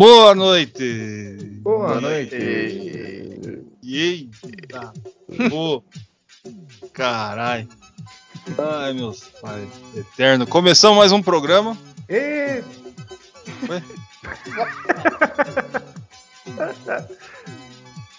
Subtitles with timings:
[0.00, 1.60] Boa noite!
[1.60, 2.34] Boa noite!
[3.84, 4.94] Eita!
[5.50, 5.84] Pô!
[6.90, 7.68] Caralho!
[8.56, 9.68] Ai, meus pais.
[9.94, 10.46] Eterno.
[10.46, 11.76] Começamos mais um programa.
[12.08, 12.64] E...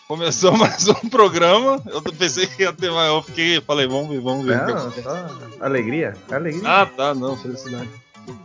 [0.07, 1.81] Começou mais um programa.
[1.87, 3.09] Eu pensei que ia ter mais.
[3.09, 4.67] Eu fiquei, falei, vamos ver, vamos ver.
[4.67, 5.17] Não, só
[5.59, 6.61] alegria, alegria.
[6.63, 7.89] Ah, tá, não, felicidade.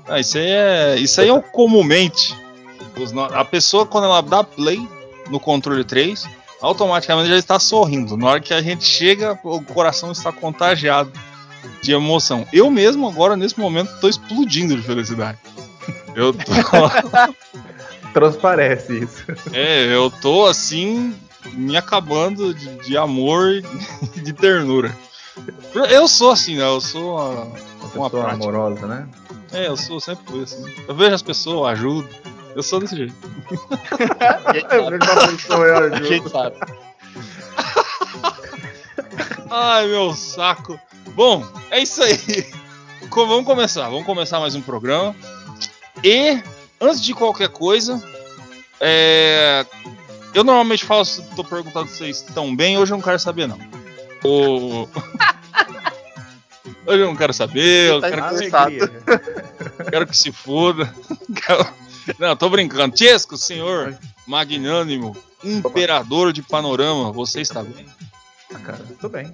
[0.08, 0.96] Ah, isso aí é.
[0.96, 2.45] Isso aí é o comumente.
[3.12, 4.86] No- A pessoa, quando ela dá play
[5.30, 6.26] no controle 3,
[6.60, 8.16] automaticamente já está sorrindo.
[8.16, 11.12] Na hora que a gente chega, o coração está contagiado
[11.82, 12.46] de emoção.
[12.52, 15.38] Eu mesmo, agora, nesse momento, estou explodindo de felicidade.
[16.14, 16.52] Eu tô.
[18.12, 19.24] Transparece isso.
[19.52, 21.14] é, eu tô assim,
[21.52, 23.62] me acabando de, de amor e
[24.22, 24.96] de ternura.
[25.90, 26.62] Eu sou assim, né?
[26.64, 27.50] Eu sou uma, uma
[27.90, 28.32] Pessoa prática.
[28.32, 29.06] amorosa, né?
[29.52, 30.64] É, eu sou sempre fui assim.
[30.88, 32.08] Eu vejo as pessoas, eu ajudo.
[32.56, 33.14] Eu sou desse jeito.
[35.92, 36.56] A gente sabe.
[39.50, 40.80] Ai, meu saco.
[41.14, 42.16] Bom, é isso aí.
[43.14, 43.88] Vamos começar.
[43.90, 45.14] Vamos começar mais um programa.
[46.02, 46.42] E,
[46.80, 48.02] antes de qualquer coisa,
[48.80, 49.66] é,
[50.34, 52.78] eu normalmente faço, tô perguntando se vocês estão bem.
[52.78, 53.58] Hoje eu não quero saber, não.
[54.24, 54.88] O-
[56.86, 57.90] Hoje eu não quero saber.
[57.90, 58.90] Eu Tá quero, Alegria.
[59.90, 60.90] quero que se foda.
[61.44, 61.66] Quero-
[62.18, 62.96] Não, tô brincando.
[62.96, 63.96] Chesco, senhor
[64.26, 67.86] magnânimo, imperador de panorama, você está bem?
[68.54, 69.32] Ah, cara, tudo bem.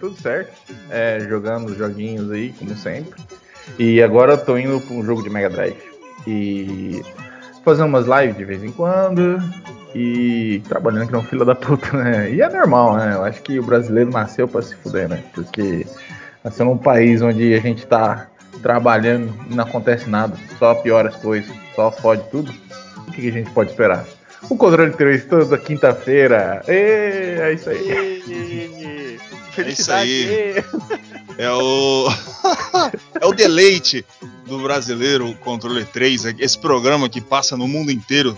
[0.00, 0.52] Tudo certo.
[0.90, 3.20] É, jogando os joguinhos aí, como sempre.
[3.78, 5.76] E agora eu tô indo pra um jogo de Mega Drive.
[6.26, 7.02] E
[7.64, 9.38] fazendo umas lives de vez em quando.
[9.94, 12.30] E trabalhando que não fila da puta, né?
[12.32, 13.14] E é normal, né?
[13.14, 15.22] Eu acho que o brasileiro nasceu pra se fuder, né?
[15.32, 15.86] Porque
[16.42, 18.26] nasceu num país onde a gente tá
[18.64, 22.50] trabalhando e não acontece nada, só piora as coisas, só fode tudo.
[23.06, 24.06] O que, que a gente pode esperar?
[24.48, 26.62] O controle 3 toda quinta-feira.
[26.66, 29.20] É isso aí.
[29.50, 30.10] Felicidade.
[30.10, 30.64] aí.
[31.36, 32.08] É o.
[33.20, 34.04] é o deleite
[34.46, 38.36] do brasileiro o Controle 3, esse programa que passa no mundo inteiro,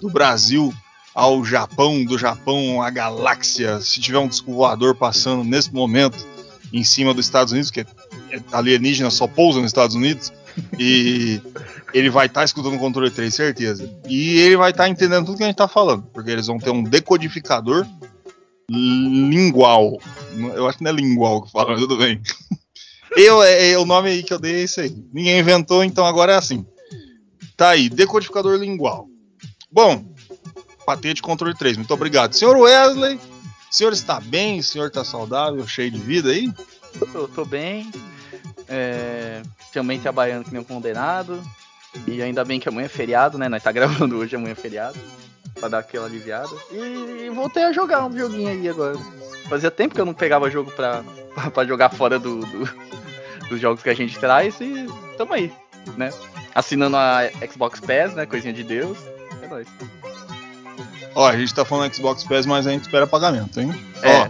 [0.00, 0.72] do Brasil
[1.14, 3.80] ao Japão, do Japão à galáxia.
[3.80, 6.24] Se tiver um disco voador passando nesse momento
[6.74, 7.86] em cima dos Estados Unidos, que é
[8.50, 10.32] alienígena só pousa nos Estados Unidos,
[10.76, 11.40] e
[11.94, 13.88] ele vai estar escutando o controle 3, certeza.
[14.08, 16.70] E ele vai estar entendendo tudo que a gente tá falando, porque eles vão ter
[16.70, 17.86] um decodificador
[18.68, 20.00] lingual.
[20.36, 22.20] Eu acho que não é lingual que fala, mas tudo bem.
[23.16, 25.04] Eu, é, é o nome aí que eu dei é esse aí.
[25.12, 26.66] Ninguém inventou, então agora é assim.
[27.56, 29.06] Tá aí, decodificador lingual.
[29.70, 30.04] Bom,
[30.84, 32.32] patente controle 3, muito obrigado.
[32.32, 33.20] Senhor Wesley,
[33.74, 34.60] o senhor está bem?
[34.60, 36.48] O senhor está saudável, cheio de vida aí?
[37.12, 37.90] Eu tô bem.
[38.68, 39.42] É,
[39.72, 41.42] também trabalhando que nem um condenado.
[42.06, 43.48] E ainda bem que amanhã é feriado, né?
[43.48, 44.96] Nós tá gravando hoje, amanhã é feriado.
[45.58, 46.50] Pra dar aquela aliviada.
[46.70, 48.96] E, voltei a jogar um joguinho aí agora.
[49.48, 51.02] Fazia tempo que eu não pegava jogo pra,
[51.52, 52.68] pra jogar fora do, do-
[53.48, 54.86] dos jogos que a gente traz e
[55.18, 55.52] tamo aí,
[55.96, 56.12] né?
[56.54, 58.24] Assinando a Xbox Pass, né?
[58.24, 58.96] Coisinha de Deus.
[59.42, 59.66] É nóis.
[61.14, 63.72] Ó, a gente tá falando Xbox Pass, mas a gente espera pagamento, hein?
[64.02, 64.22] É.
[64.22, 64.28] Ó,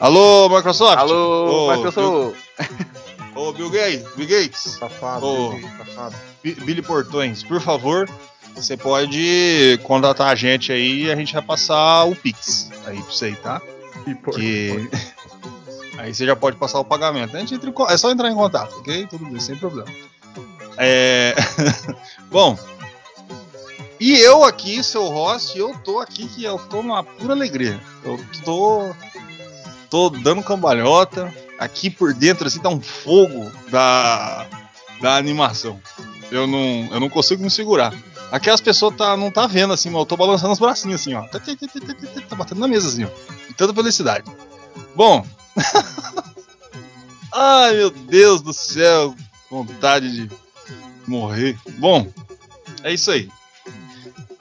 [0.00, 0.98] alô, Microsoft?
[0.98, 2.36] Alô, Ô, Microsoft!
[3.34, 5.50] Ô, Bill Gates, Bill Gates, Safado, Ô.
[5.52, 6.16] Bill, safado.
[6.42, 8.08] Bi- Billy Portões, por favor,
[8.54, 13.12] você pode contratar a gente aí e a gente vai passar o Pix aí pra
[13.12, 13.62] você, tá?
[14.06, 14.88] E por- Que...
[15.98, 17.36] Aí você já pode passar o pagamento.
[17.36, 19.04] A gente entra em É só entrar em contato, ok?
[19.10, 19.88] Tudo bem, sem problema.
[20.76, 21.34] É...
[22.30, 22.56] Bom.
[24.00, 27.80] E eu aqui, seu host, eu tô aqui que eu tô numa pura alegria.
[28.04, 28.94] Eu tô.
[29.90, 31.34] tô dando cambalhota.
[31.58, 34.46] Aqui por dentro, assim, tá um fogo da,
[35.00, 35.80] da animação.
[36.30, 37.92] Eu não, eu não consigo me segurar.
[38.30, 41.14] Aqui as pessoas tá, não tá vendo assim, mas eu tô balançando os bracinhos assim,
[41.14, 41.22] ó.
[41.22, 43.08] Tá, tá, tá, tá, tá, tá, tá batendo na mesa assim, ó.
[43.48, 44.30] De tanta felicidade.
[44.94, 45.26] Bom.
[47.34, 49.16] Ai, meu Deus do céu.
[49.50, 50.30] Vontade de
[51.06, 51.58] morrer.
[51.78, 52.06] Bom,
[52.84, 53.28] é isso aí.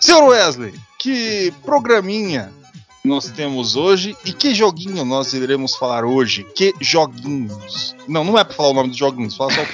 [0.08, 2.50] Senhor Wesley, que programinha
[3.04, 6.46] nós temos hoje e que joguinho nós iremos falar hoje?
[6.56, 7.94] Que joguinhos?
[8.08, 9.66] Não, não é pra falar o nome dos joguinhos, fala só o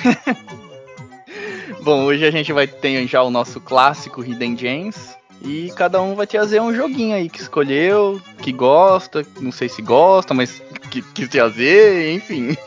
[1.86, 5.16] Bom, hoje a gente vai ter já o nosso clássico Hidden Gems.
[5.44, 9.84] E cada um vai trazer um joguinho aí que escolheu, que gosta, não sei se
[9.84, 12.58] gosta, mas que quis trazer, enfim.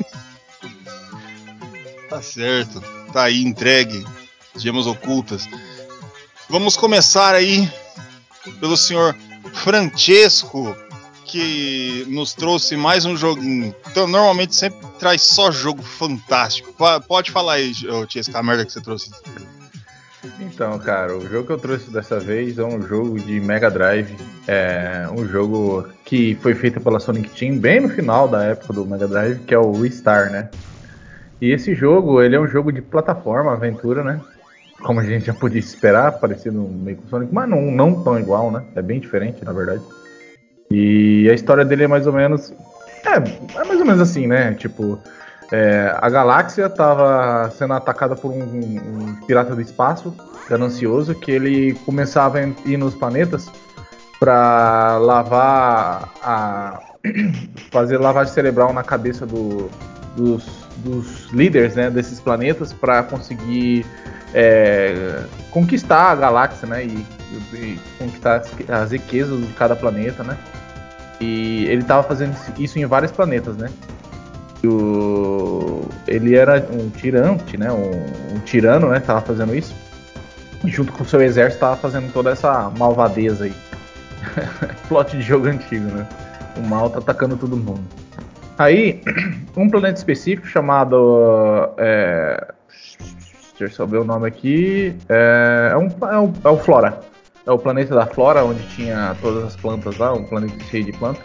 [2.08, 2.80] Tá certo.
[3.12, 4.06] Tá aí entregue.
[4.54, 5.48] Gemas ocultas.
[6.48, 7.68] Vamos começar aí
[8.60, 9.16] pelo senhor
[9.52, 10.76] Francesco,
[11.24, 13.74] que nos trouxe mais um joguinho.
[13.90, 16.72] Então, normalmente sempre traz só jogo fantástico.
[17.08, 17.72] Pode falar aí,
[18.06, 19.10] Tiesca, a merda que você trouxe.
[20.40, 24.16] Então, cara, o jogo que eu trouxe dessa vez é um jogo de Mega Drive.
[24.46, 28.86] É um jogo que foi feito pela Sonic Team bem no final da época do
[28.86, 30.48] Mega Drive, que é o Star, né?
[31.40, 34.20] E esse jogo, ele é um jogo de plataforma, aventura, né?
[34.82, 38.50] Como a gente já podia esperar, parecido meio com Sonic, mas não, não tão igual,
[38.50, 38.62] né?
[38.74, 39.82] É bem diferente, na verdade.
[40.70, 42.52] E a história dele é mais ou menos.
[43.04, 43.16] É,
[43.60, 44.52] é mais ou menos assim, né?
[44.54, 44.98] Tipo,
[45.52, 50.14] é, a galáxia estava sendo atacada por um, um pirata do espaço
[50.48, 53.50] ganancioso que ele começava a ir nos planetas
[54.18, 56.80] para lavar a
[57.70, 59.68] fazer lavagem cerebral na cabeça do-
[60.16, 63.86] dos, dos líderes né, desses planetas para conseguir
[64.34, 67.06] é, conquistar a galáxia né, e,
[67.54, 70.36] e conquistar as, as riquezas de cada planeta né.
[71.20, 73.68] E ele estava fazendo isso em vários planetas, né?
[74.66, 77.70] o- ele era um tirante, né?
[77.72, 79.00] Um, um tirano, né?
[79.00, 79.74] Tava fazendo isso.
[80.64, 83.54] Junto com o seu exército tava fazendo toda essa malvadeza aí.
[84.88, 86.06] Plot de jogo antigo, né?
[86.56, 87.84] O mal tá atacando todo mundo.
[88.58, 89.00] Aí,
[89.56, 91.70] um planeta específico chamado.
[91.78, 92.52] É...
[93.58, 94.94] Deixa eu saber o nome aqui.
[95.08, 97.00] É, é, um, é, um- é o Flora.
[97.46, 100.92] É o planeta da Flora, onde tinha todas as plantas lá, um planeta cheio de
[100.92, 101.22] plantas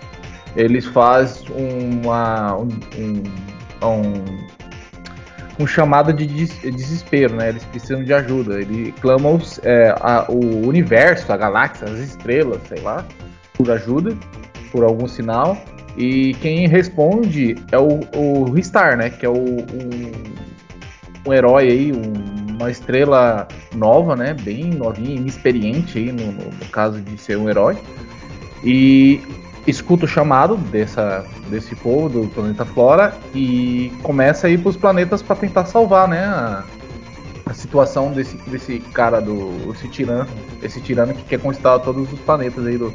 [0.55, 1.47] eles fazem
[2.03, 2.67] uma, um,
[2.97, 3.23] um,
[3.87, 4.37] um,
[5.63, 7.49] um chamado de des- desespero, né?
[7.49, 8.59] Eles precisam de ajuda.
[8.61, 13.05] Ele clama os, é, a- o universo, a galáxia, as estrelas, sei lá,
[13.53, 14.15] por ajuda,
[14.71, 15.57] por algum sinal.
[15.97, 19.09] E quem responde é o, o Star, né?
[19.09, 20.11] Que é o, um,
[21.27, 24.33] um herói aí, um- uma estrela nova, né?
[24.33, 27.75] Bem novinha, inexperiente aí no, no- no caso de ser um herói.
[28.63, 29.19] E
[29.67, 34.77] escuta o chamado dessa, desse povo do planeta Flora e começa a ir para os
[34.77, 36.63] planetas para tentar salvar, né, a,
[37.47, 40.27] a situação desse, desse cara do esse tirano,
[40.63, 42.93] esse tirano que quer conquistar todos os planetas aí do,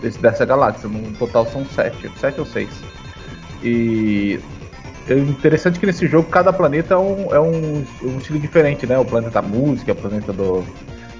[0.00, 0.88] desse- dessa galáxia.
[0.88, 2.68] No total são sete, sete ou seis.
[3.62, 4.38] E
[5.08, 8.98] é interessante que nesse jogo cada planeta é um, é um, um estilo diferente, né?
[8.98, 10.64] O planeta da música, o planeta do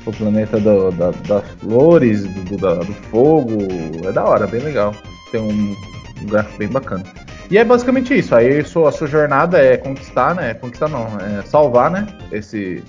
[0.07, 3.59] o planeta do- da- das flores, do, da- do fogo.
[4.07, 4.95] É da hora, bem legal.
[5.33, 5.75] Tem um,
[6.23, 7.05] um gráfico bem bacana.
[7.51, 8.35] E é basicamente isso.
[8.35, 10.53] Aí sua, a sua jornada é conquistar, né?
[10.55, 12.07] Conquistar não, é salvar, né?
[12.31, 12.83] Esse.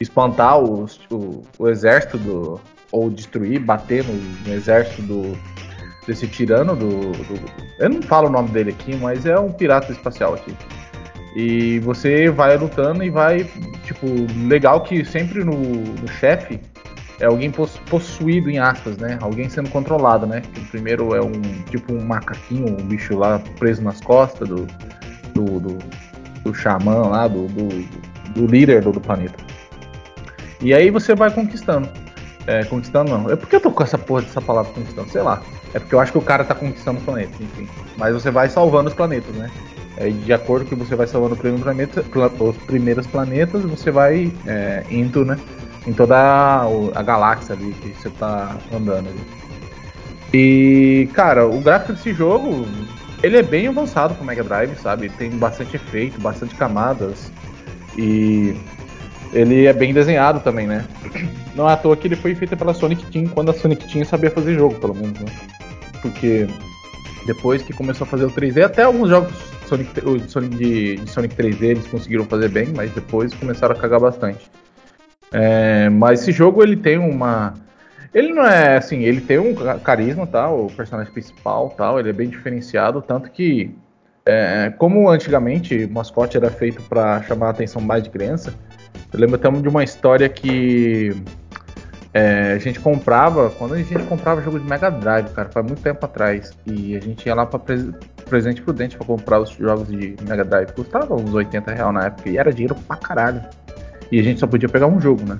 [0.00, 0.86] Espantar o,
[1.58, 2.60] o exército do.
[2.92, 5.38] Ou destruir, bater no, no exército do.
[6.06, 9.92] Desse tirano do, do- Eu não falo o nome dele aqui, mas é um pirata
[9.92, 10.54] espacial aqui.
[11.36, 13.44] E você vai lutando e vai,
[13.84, 14.06] tipo,
[14.48, 16.58] legal que sempre no, no chefe
[17.20, 19.18] é alguém pos- possuído em aspas, né?
[19.20, 20.40] Alguém sendo controlado, né?
[20.56, 21.32] O primeiro é um
[21.70, 24.66] tipo um macaquinho, um bicho lá preso nas costas do
[25.34, 25.78] do, do,
[26.42, 27.68] do xamã lá, do, do,
[28.32, 29.36] do líder do, do planeta.
[30.60, 31.88] E aí você vai conquistando.
[32.48, 33.30] É, conquistando não.
[33.30, 35.42] É porque eu tô com essa porra dessa palavra conquistando, sei lá.
[35.74, 37.68] É porque eu acho que o cara tá conquistando o planeta, enfim.
[37.98, 39.50] Mas você vai salvando os planetas, né?
[39.98, 44.82] Aí, de acordo que você vai salvando planeta, pla- os primeiros planetas, você vai é,
[44.90, 45.36] indo, né?
[45.86, 46.62] Em toda a,
[46.94, 49.20] a galáxia ali que você tá andando ali.
[50.32, 52.66] E, cara, o gráfico desse jogo,
[53.22, 55.10] ele é bem avançado pro Mega Drive, sabe?
[55.10, 57.30] Tem bastante efeito, bastante camadas.
[57.96, 58.54] E
[59.32, 60.84] ele é bem desenhado também, né?
[61.54, 64.04] Não é à toa que ele foi feito pela Sonic Team, quando a Sonic Team
[64.04, 65.26] sabia fazer jogo, pelo menos, né?
[66.00, 66.46] Porque
[67.26, 69.32] depois que começou a fazer o 3D, até alguns jogos
[69.66, 69.92] Sonic,
[70.56, 74.50] de, de Sonic 3D eles conseguiram fazer bem, mas depois começaram a cagar bastante.
[75.30, 77.54] É, mas esse jogo ele tem uma.
[78.14, 80.50] Ele não é assim, ele tem um ca- carisma, tá?
[80.50, 83.74] O personagem principal, tal, ele é bem diferenciado, tanto que
[84.24, 88.54] é, como antigamente o mascote era feito para chamar a atenção mais de criança,
[89.12, 91.14] eu lembro até de uma história que
[92.12, 95.82] é, a gente comprava, quando a gente comprava jogo de Mega Drive, cara, faz muito
[95.82, 97.60] tempo atrás, e a gente ia lá para
[98.28, 102.28] Presente Prudente para comprar os jogos de Mega Drive, custava uns 80 reais na época,
[102.28, 103.42] e era dinheiro pra caralho.
[104.10, 105.38] E a gente só podia pegar um jogo, né?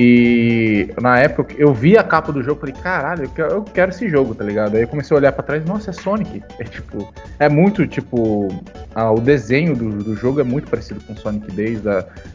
[0.00, 3.62] E na época eu vi a capa do jogo e falei, caralho, eu quero, eu
[3.64, 4.76] quero esse jogo, tá ligado?
[4.76, 6.40] Aí eu comecei a olhar pra trás, nossa, é Sonic.
[6.60, 8.46] É tipo, é muito tipo.
[8.94, 11.88] o desenho do, do jogo é muito parecido com Sonic desde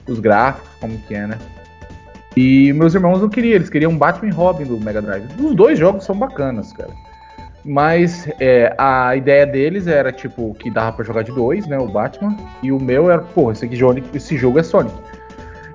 [0.10, 1.38] os gráficos, como que é, né?
[2.36, 5.26] E meus irmãos não queriam, eles queriam Batman e Robin do Mega Drive.
[5.40, 6.92] Os dois jogos são bacanas, cara.
[7.64, 11.78] Mas é, a ideia deles era, tipo, que dava pra jogar de dois, né?
[11.78, 12.36] O Batman.
[12.62, 13.78] E o meu era, pô, esse, aqui,
[14.14, 14.94] esse jogo é Sonic.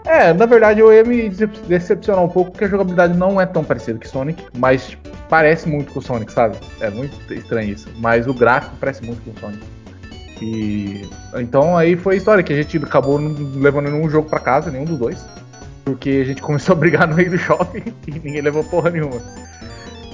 [0.05, 3.63] É, na verdade eu ia me decepcionar um pouco porque a jogabilidade não é tão
[3.63, 4.97] parecida que Sonic, mas
[5.29, 6.57] parece muito com o Sonic, sabe?
[6.81, 7.89] É muito estranho isso.
[7.99, 9.63] Mas o gráfico parece muito com o Sonic.
[10.41, 13.19] E então aí foi a história que a gente acabou
[13.57, 15.27] levando nenhum jogo para casa, nenhum dos dois.
[15.85, 19.21] Porque a gente começou a brigar no meio do shopping e ninguém levou porra nenhuma.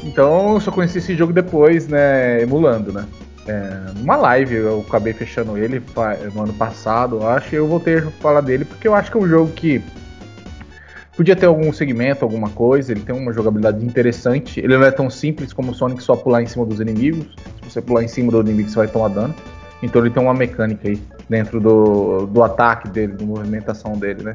[0.03, 3.07] Então eu só conheci esse jogo depois, né, emulando, né?
[3.47, 5.83] É, numa live eu acabei fechando ele
[6.33, 9.19] no ano passado, eu acho, e eu voltei a falar dele porque eu acho que
[9.19, 9.83] é um jogo que
[11.15, 15.11] podia ter algum segmento, alguma coisa, ele tem uma jogabilidade interessante, ele não é tão
[15.11, 17.27] simples como o Sonic só pular em cima dos inimigos,
[17.63, 19.35] se você pular em cima do inimigo você vai tomar dano,
[19.83, 24.35] então ele tem uma mecânica aí dentro do, do ataque dele, da movimentação dele, né?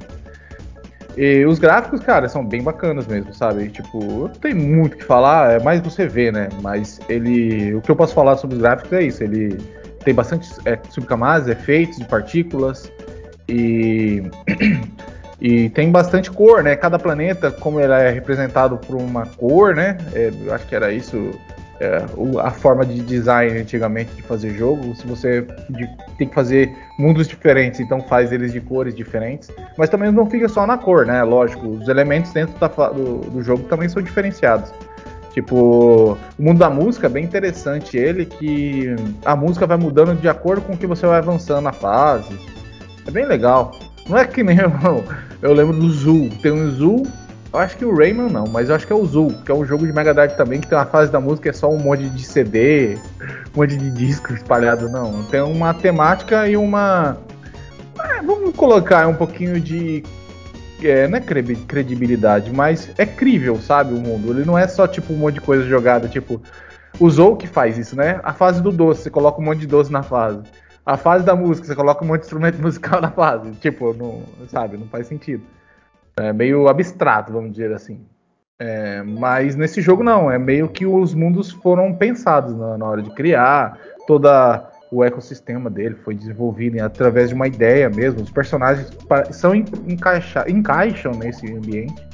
[1.18, 3.70] E os gráficos, cara, são bem bacanas mesmo, sabe?
[3.70, 6.50] Tipo, não tem muito o que falar, é mais você ver, né?
[6.62, 7.74] Mas ele.
[7.74, 9.24] O que eu posso falar sobre os gráficos é isso.
[9.24, 9.58] Ele
[10.04, 12.92] tem bastante é, subcamadas, efeitos de partículas
[13.48, 14.24] e.
[15.42, 16.76] e tem bastante cor, né?
[16.76, 19.98] Cada planeta, como ele é representado por uma cor, né?
[20.14, 21.32] É, eu acho que era isso
[21.80, 22.06] é,
[22.42, 27.28] a forma de design antigamente de fazer jogo, se você de, tem que fazer mundos
[27.28, 31.24] diferentes, então faz eles de cores diferentes, mas também não fica só na cor, né?
[31.24, 34.72] Lógico, os elementos dentro da, do, do, jogo também são diferenciados.
[35.32, 38.94] Tipo, o mundo da música é bem interessante ele, que
[39.24, 42.38] a música vai mudando de acordo com o que você vai avançando na fase.
[43.08, 43.72] É bem legal.
[44.10, 44.70] Não é que nem eu,
[45.42, 46.30] eu lembro do Zul.
[46.42, 47.08] Tem um Zul
[47.52, 49.56] eu acho que o Rayman não, mas eu acho que é o Zul, que é
[49.56, 51.80] um jogo de Mega Drive também, que tem uma fase da música é só um
[51.80, 52.96] monte de CD,
[53.56, 55.24] um monte de disco espalhado, não.
[55.24, 57.18] Tem uma temática e uma.
[58.00, 60.04] É, vamos colocar um pouquinho de.
[60.84, 63.94] É, não é credibilidade, mas é crível, sabe?
[63.94, 64.32] O mundo.
[64.32, 66.42] Ele não é só tipo um monte de coisa jogada, tipo.
[67.00, 68.20] O Zou que faz isso, né?
[68.24, 70.44] A fase do doce, você coloca um monte de doce na fase.
[70.86, 73.52] A fase da música, você coloca um monte de instrumento musical na fase.
[73.54, 74.78] Tipo, não, sabe?
[74.78, 75.44] Não faz sentido.
[76.18, 78.06] É meio abstrato, vamos dizer assim.
[78.62, 83.02] É, mas nesse jogo não, é meio que os mundos foram pensados na, na hora
[83.02, 88.22] de criar, toda o ecossistema dele foi desenvolvido através de uma ideia mesmo.
[88.22, 88.92] Os personagens
[89.32, 92.09] são encaixa, encaixam nesse ambiente.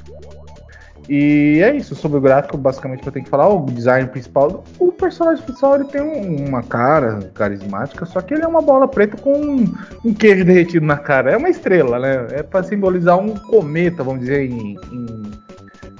[1.07, 4.91] E é isso, sobre o gráfico, basicamente eu tenho que falar, o design principal, o
[4.91, 9.33] personagem principal ele tem uma cara carismática, só que ele é uma bola preta com
[9.33, 11.31] um, um queijo derretido na cara.
[11.31, 12.27] É uma estrela, né?
[12.31, 15.31] É para simbolizar um cometa, vamos dizer, em, em,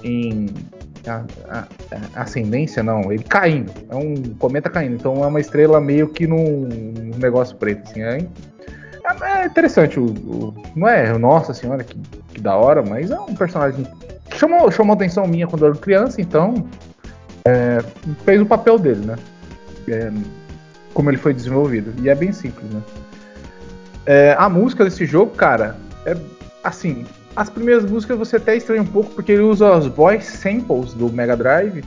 [0.03, 0.45] em
[1.07, 1.67] a, a,
[2.15, 3.71] a ascendência, não, ele caindo.
[3.89, 8.01] É um cometa caindo, então é uma estrela meio que num, num negócio preto, assim,
[8.01, 8.25] é,
[9.21, 9.99] é interessante.
[9.99, 11.95] O, o, não é, nossa senhora, que,
[12.33, 13.85] que da hora, mas é um personagem
[14.33, 16.67] chamou, chamou atenção minha quando eu era criança, então
[17.45, 17.83] é,
[18.23, 19.15] fez o papel dele, né?
[19.87, 20.11] É,
[20.93, 21.93] como ele foi desenvolvido.
[22.01, 22.81] E é bem simples, né?
[24.05, 26.15] É, a música desse jogo, cara, é
[26.63, 27.05] assim.
[27.35, 31.11] As primeiras músicas você até estranha um pouco porque ele usa os voice samples do
[31.11, 31.83] Mega Drive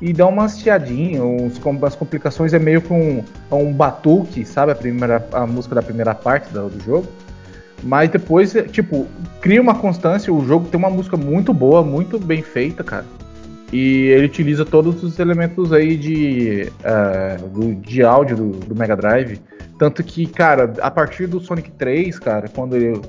[0.00, 4.70] e dá uma hasteadinha, uns, as complicações é meio com um, um batuque, sabe?
[4.70, 7.08] A, primeira, a música da primeira parte do, do jogo.
[7.84, 9.06] Mas depois, tipo,
[9.40, 10.32] cria uma constância.
[10.32, 13.04] O jogo tem uma música muito boa, muito bem feita, cara.
[13.72, 18.96] E ele utiliza todos os elementos aí de, uh, do, de áudio do, do, Mega
[18.96, 19.40] Drive.
[19.78, 23.02] Tanto que, cara, a partir do Sonic 3, cara, quando eu,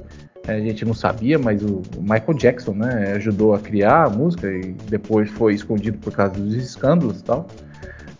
[0.48, 4.76] a gente não sabia, mas o Michael Jackson, né, ajudou a criar a música e
[4.90, 7.48] depois foi escondido por causa dos escândalos e tal.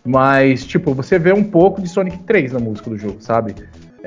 [0.04, 3.56] Mas, tipo, você vê um pouco de Sonic 3 na música do jogo, sabe?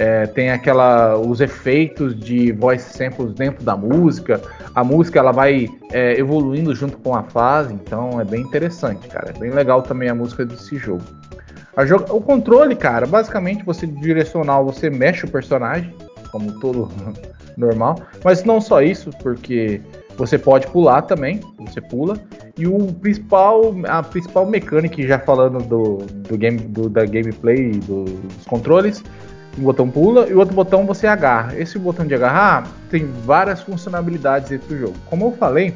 [0.02, 4.42] É, tem aquela os efeitos de voice samples dentro da música.
[4.74, 9.34] A música ela vai é, evoluindo junto com a fase, então é bem interessante, cara.
[9.36, 11.04] É bem legal também a música desse jogo.
[12.12, 15.94] o controle, cara, basicamente você direcional, você mexe o personagem,
[16.32, 16.90] como todo
[17.58, 18.00] normal.
[18.24, 19.82] Mas não só isso, porque
[20.16, 22.18] você pode pular também, você pula.
[22.58, 28.06] E o principal, a principal mecânica, já falando do, do game, do, da gameplay do,
[28.06, 29.04] dos controles,
[29.60, 31.58] um botão pula e o outro botão você agarra.
[31.58, 34.96] Esse botão de agarrar tem várias funcionalidades dentro do jogo.
[35.06, 35.76] Como eu falei,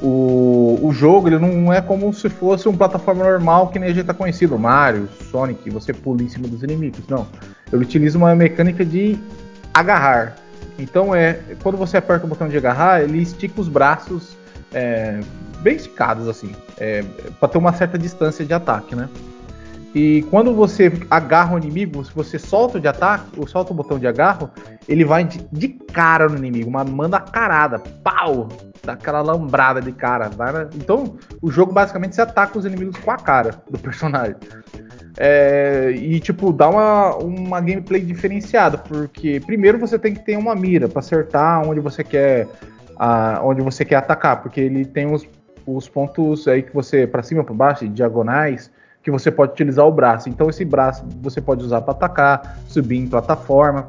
[0.00, 3.92] o, o jogo ele não é como se fosse um plataforma normal que nem a
[3.92, 7.06] gente está conhecido, Mario, Sonic, você pula em cima dos inimigos.
[7.08, 7.26] Não,
[7.72, 9.18] ele utiliza uma mecânica de
[9.74, 10.36] agarrar.
[10.78, 14.36] Então é quando você aperta o botão de agarrar, ele estica os braços
[14.72, 15.20] é,
[15.60, 17.02] bem esticados assim, é,
[17.40, 19.08] para ter uma certa distância de ataque, né?
[19.96, 23.98] E quando você agarra o inimigo, se você solta de ataque, ou solta o botão
[23.98, 24.50] de agarro,
[24.86, 28.46] ele vai de, de cara no inimigo, uma manda carada, pau!
[28.84, 30.28] dá aquela lambrada de cara.
[30.74, 34.36] Então, o jogo basicamente você ataca os inimigos com a cara do personagem.
[35.16, 40.54] É, e tipo, dá uma, uma gameplay diferenciada, porque primeiro você tem que ter uma
[40.54, 42.46] mira para acertar onde você quer
[42.98, 45.26] a, onde você quer atacar, porque ele tem os,
[45.66, 48.70] os pontos aí que você para cima, para baixo, diagonais,
[49.06, 50.28] que você pode utilizar o braço.
[50.28, 53.86] Então esse braço você pode usar para atacar, subir em plataforma.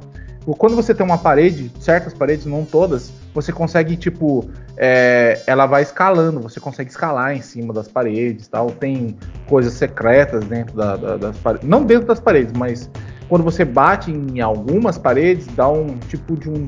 [0.59, 4.47] Quando você tem uma parede, certas paredes, não todas, você consegue, tipo,
[4.77, 8.69] é, ela vai escalando, você consegue escalar em cima das paredes tal.
[8.69, 9.17] Tem
[9.49, 11.67] coisas secretas dentro da, da, das paredes.
[11.67, 12.87] Não dentro das paredes, mas
[13.27, 16.67] quando você bate em algumas paredes, dá um tipo de um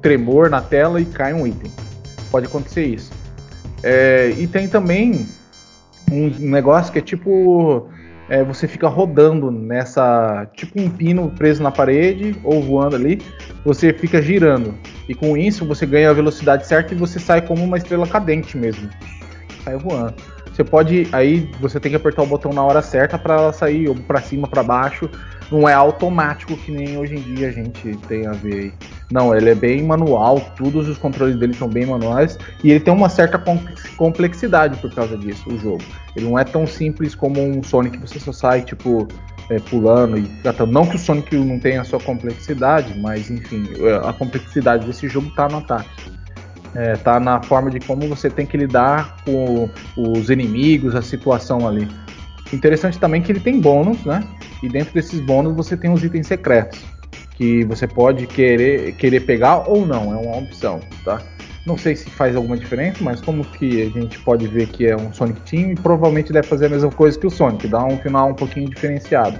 [0.00, 1.70] tremor na tela e cai um item.
[2.30, 3.12] Pode acontecer isso.
[3.82, 5.28] É, e tem também
[6.10, 7.88] um negócio que é tipo
[8.30, 10.46] é, você fica rodando nessa.
[10.54, 13.20] Tipo um pino preso na parede ou voando ali.
[13.64, 14.72] Você fica girando.
[15.08, 18.56] E com isso você ganha a velocidade certa e você sai como uma estrela cadente
[18.56, 18.88] mesmo.
[19.64, 20.14] Sai voando.
[20.52, 21.08] Você pode.
[21.10, 24.20] Aí você tem que apertar o botão na hora certa para ela sair ou para
[24.20, 25.10] cima, para baixo
[25.50, 28.72] não é automático que nem hoje em dia a gente tem a ver aí.
[29.10, 32.94] Não, ele é bem manual, todos os controles dele são bem manuais e ele tem
[32.94, 33.42] uma certa
[33.96, 35.82] complexidade por causa disso, o jogo.
[36.16, 39.06] Ele não é tão simples como um Sonic que você só sai, tipo,
[39.50, 40.72] é, pulando e tratando.
[40.72, 45.08] Não que o Sonic não tenha a sua complexidade, mas enfim, é, a complexidade desse
[45.08, 45.88] jogo tá no ataque.
[46.74, 51.66] É, tá na forma de como você tem que lidar com os inimigos, a situação
[51.66, 51.88] ali.
[52.52, 54.22] Interessante também que ele tem bônus, né?
[54.62, 56.80] E dentro desses bônus você tem os itens secretos,
[57.36, 61.20] que você pode querer, querer pegar ou não, é uma opção, tá?
[61.66, 64.96] Não sei se faz alguma diferença, mas como que a gente pode ver que é
[64.96, 68.30] um Sonic Team, provavelmente deve fazer a mesma coisa que o Sonic, dá um final
[68.30, 69.38] um pouquinho diferenciado.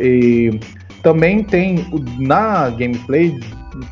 [0.00, 0.58] E
[1.02, 1.86] também tem
[2.18, 3.38] na gameplay,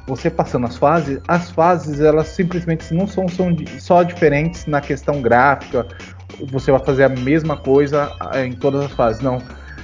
[0.07, 5.21] você passando as fases, as fases elas simplesmente não são, são só diferentes na questão
[5.21, 5.87] gráfica,
[6.51, 9.43] você vai fazer a mesma coisa eh, em todas as fases, não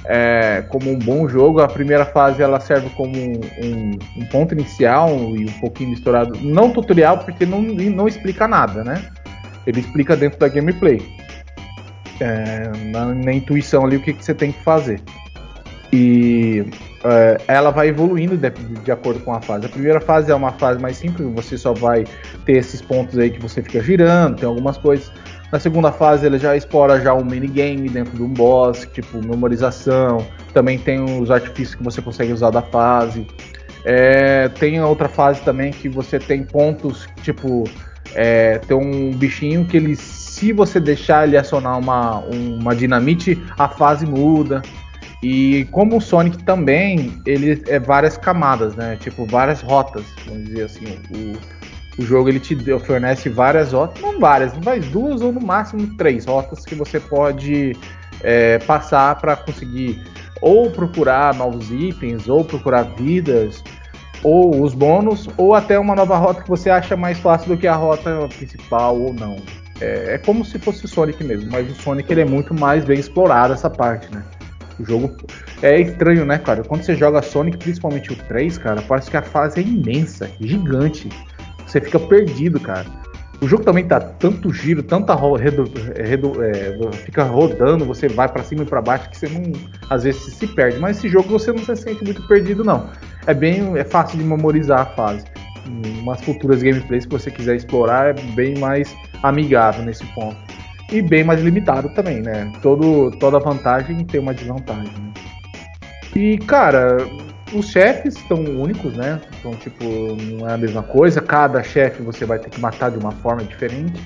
[0.09, 1.61] é, como um bom jogo.
[1.61, 6.39] A primeira fase ela serve como um, um, ponto inicial e um pouquinho misturado.
[6.41, 9.05] Não tutorial, porque não, não explica nada, né?
[9.67, 11.03] Ele explica dentro da gameplay.
[12.19, 15.03] É, na, na, intuição ali o que, que, você tem que fazer.
[15.93, 16.65] E
[17.05, 19.67] é, ela vai evoluindo de, de, acordo com a fase.
[19.67, 22.05] A primeira fase é uma fase mais simples, você só vai
[22.47, 25.13] ter esses pontos aí que você fica girando, tem algumas coisas.
[25.53, 30.27] Na segunda fase ele já explora já um minigame dentro de um boss, tipo memorização.
[30.53, 33.27] Também tem os artifícios que você consegue usar da fase.
[33.85, 37.63] É, tem outra fase também que você tem pontos, tipo,
[38.15, 43.69] é, tem um bichinho que ele, se você deixar ele acionar uma, uma dinamite, a
[43.69, 44.63] fase muda.
[45.23, 48.97] E como o Sonic também, ele é várias camadas, né?
[49.01, 50.85] Tipo, várias rotas, vamos dizer assim.
[51.11, 51.37] O,
[51.99, 56.27] o jogo ele te fornece várias rotas, não várias, mais duas ou no máximo três
[56.27, 57.77] rotas que você pode
[58.23, 60.05] é, passar para conseguir
[60.41, 63.63] ou procurar novos itens, ou procurar vidas,
[64.23, 67.67] ou os bônus, ou até uma nova rota que você acha mais fácil do que
[67.67, 69.37] a rota principal ou não.
[69.81, 72.85] É, é como se fosse o Sonic mesmo, mas o Sonic ele é muito mais
[72.85, 74.23] bem explorado essa parte, né?
[74.79, 75.17] O jogo
[75.63, 76.63] é estranho, né, cara?
[76.63, 81.09] Quando você joga Sonic, principalmente o 3, cara, parece que a fase é imensa, gigante.
[81.67, 82.87] Você fica perdido, cara.
[83.41, 86.75] O jogo também tá tanto giro, tanta ro redo, redo, é,
[87.05, 89.53] fica rodando, você vai para cima e para baixo que você não,
[89.91, 90.79] às vezes se perde.
[90.79, 92.89] Mas esse jogo você não se sente muito perdido não.
[93.27, 95.25] É bem, é fácil de memorizar a fase.
[96.01, 100.39] Umas futuras gameplays que você quiser explorar é bem mais amigável nesse ponto
[100.91, 102.51] e bem mais limitado também, né?
[102.63, 104.93] Todo, toda vantagem tem uma desvantagem.
[104.93, 105.13] Né?
[106.15, 106.99] E cara,
[107.55, 109.21] os chefes são únicos, né?
[109.39, 111.21] Então, tipo, não é a mesma coisa.
[111.21, 114.03] Cada chefe você vai ter que matar de uma forma diferente.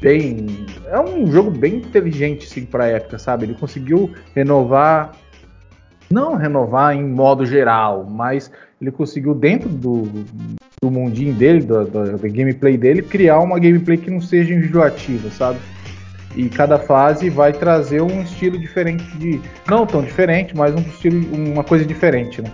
[0.00, 0.46] Bem,
[0.86, 3.44] é um jogo bem inteligente, sim, para época, sabe?
[3.44, 5.12] Ele conseguiu renovar,
[6.10, 10.02] não renovar em modo geral, mas ele conseguiu dentro do,
[10.82, 15.58] do mundinho dele, do, do gameplay dele, criar uma gameplay que não seja enjoativa, sabe?
[16.36, 19.40] E cada fase vai trazer um estilo diferente de.
[19.68, 22.52] Não tão diferente, mas um estilo, uma coisa diferente, né?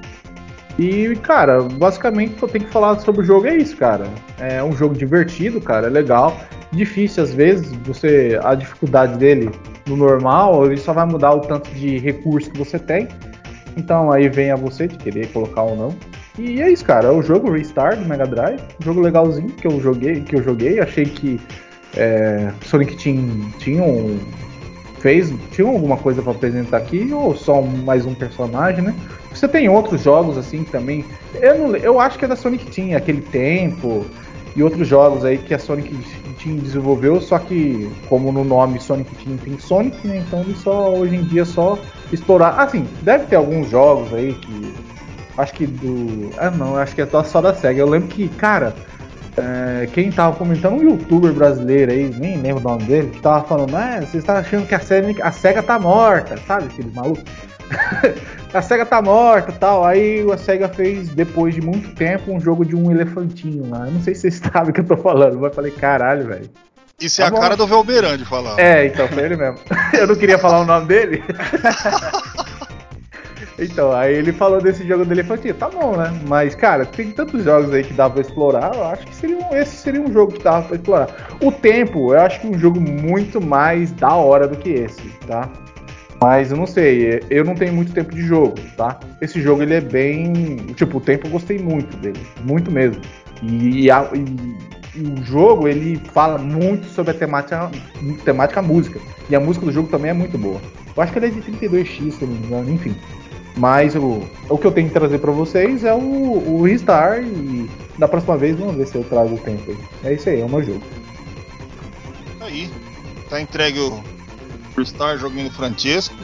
[0.79, 4.07] E, cara, basicamente eu tenho que falar sobre o jogo é isso, cara.
[4.39, 6.39] É um jogo divertido, cara, é legal.
[6.71, 8.39] Difícil às vezes, você.
[8.43, 9.51] A dificuldade dele
[9.87, 13.09] no normal, ele só vai mudar o tanto de recurso que você tem.
[13.77, 15.97] Então aí vem a você de querer colocar ou não.
[16.39, 17.09] E é isso, cara.
[17.09, 18.61] É o jogo Restart do Mega Drive.
[18.81, 20.81] Um jogo legalzinho que eu joguei, que eu joguei.
[20.81, 21.41] Achei que
[21.97, 24.19] é, Sonic Team tinha um,
[24.99, 28.95] fez tinha alguma coisa para apresentar aqui ou só mais um personagem, né?
[29.37, 31.05] Você tem outros jogos assim também.
[31.35, 34.07] Eu, não, eu acho que é da Sonic Team, aquele tempo.
[34.55, 35.95] e outros jogos aí que a Sonic
[36.43, 40.25] Team desenvolveu, só que como no nome Sonic Team tem Sonic, né?
[40.27, 41.79] Então ele só hoje em dia só
[42.11, 42.59] explorar.
[42.59, 44.75] Assim, deve ter alguns jogos aí que
[45.37, 47.81] acho que do, ah não, acho que é só da Sega.
[47.81, 48.75] Eu lembro que, cara,
[49.37, 53.47] é, quem tava comentando, um youtuber brasileiro aí, nem lembro o nome dele, que tava
[53.47, 57.25] falando, ah, você está achando que a SEGA, a SEGA tá morta, sabe aqueles malucos?
[58.53, 59.85] a SEGA tá morta tal.
[59.85, 63.87] Aí a SEGA fez, depois de muito tempo, um jogo de um elefantinho lá.
[63.87, 66.27] Eu não sei se vocês sabem o que eu tô falando, mas eu falei, caralho,
[66.27, 66.51] velho.
[67.01, 67.41] Isso é tá a bom.
[67.41, 68.59] cara do Velberandi falar.
[68.59, 69.59] É, então foi ele mesmo.
[69.93, 71.23] eu não queria falar o nome dele.
[73.59, 75.55] Então, aí ele falou desse jogo do elefantinho.
[75.55, 76.13] Tá bom, né?
[76.27, 78.75] Mas, cara, tem tantos jogos aí que dá pra explorar.
[78.75, 81.09] Eu acho que seria um, esse seria um jogo que dava pra explorar.
[81.43, 85.51] O tempo, eu acho que um jogo muito mais da hora do que esse, tá?
[86.21, 88.99] Mas eu não sei, eu não tenho muito tempo de jogo, tá?
[89.21, 90.57] Esse jogo ele é bem.
[90.75, 92.19] Tipo, o tempo eu gostei muito dele.
[92.43, 93.03] Muito mesmo.
[93.43, 97.71] E, a, e, e o jogo ele fala muito sobre a temática,
[98.25, 98.99] temática música.
[99.29, 100.61] E a música do jogo também é muito boa.
[100.97, 102.97] Eu acho que ele é de 32x, se não me engano, enfim.
[103.57, 107.69] Mas o, o que eu tenho que trazer para vocês é o, o Ristar e
[107.99, 109.79] da próxima vez vamos ver se eu trago o tempo aí.
[110.05, 110.83] É isso aí, é o meu jogo.
[112.41, 112.71] Aí,
[113.29, 114.16] tá entregue o
[114.77, 116.15] Ristar joguinho do Francesco.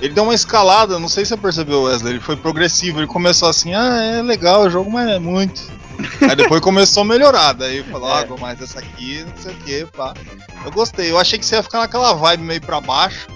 [0.00, 3.48] Ele deu uma escalada, não sei se você percebeu, Wesley, ele foi progressivo, ele começou
[3.48, 5.60] assim, ah, é legal o jogo, mas é muito.
[6.22, 8.40] Aí depois começou a melhorar, daí falou, ah, é.
[8.40, 10.14] mas essa aqui, não sei o que, pá.
[10.64, 13.26] Eu gostei, eu achei que você ia ficar naquela vibe meio pra baixo.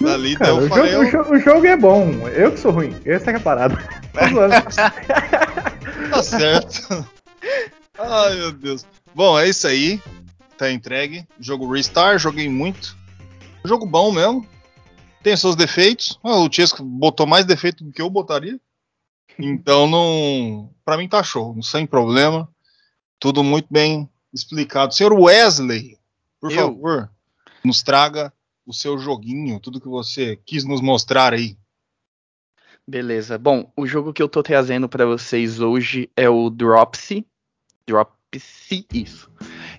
[0.00, 1.08] Dali, Cara, o, falei, jogo, eu...
[1.08, 3.78] o, jogo, o, jogo, é bom, eu que sou ruim, essa é a parada.
[6.10, 7.06] tá certo.
[7.98, 8.84] Ai meu Deus.
[9.14, 10.00] Bom, é isso aí.
[10.58, 11.26] Tá entregue.
[11.40, 12.96] Jogo Restart, joguei muito.
[13.64, 14.46] Jogo bom mesmo.
[15.22, 16.18] Tem seus defeitos.
[16.22, 18.60] Ah, o Chesco botou mais defeito do que eu botaria.
[19.38, 20.70] Então não.
[20.84, 22.48] Pra mim tá show, sem problema.
[23.18, 24.94] Tudo muito bem explicado.
[24.94, 25.98] Senhor Wesley,
[26.40, 26.58] por eu.
[26.58, 27.10] favor,
[27.64, 28.32] nos traga
[28.66, 31.56] o seu joguinho, tudo que você quis nos mostrar aí.
[32.86, 33.38] Beleza.
[33.38, 37.26] Bom, o jogo que eu tô trazendo para vocês hoje é o Dropsy.
[37.86, 39.30] Dropsy, isso.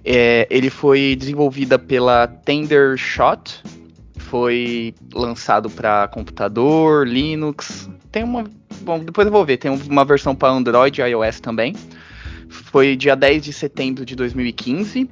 [0.04, 3.62] É, ele foi desenvolvida pela Tender Shot.
[4.30, 7.90] Foi lançado para computador, Linux.
[8.12, 8.44] Tem uma.
[8.82, 9.58] Bom, depois eu vou ver.
[9.58, 11.76] Tem uma versão para Android e iOS também.
[12.50, 15.10] Foi dia 10 de setembro de 2015.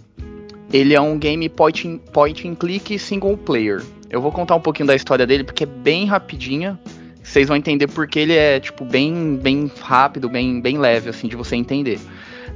[0.72, 3.84] Ele é um game point point and click single player.
[4.10, 6.80] Eu vou contar um pouquinho da história dele porque é bem rapidinha.
[7.24, 11.36] Vocês vão entender porque ele é tipo bem, bem rápido, bem, bem leve assim de
[11.36, 12.00] você entender.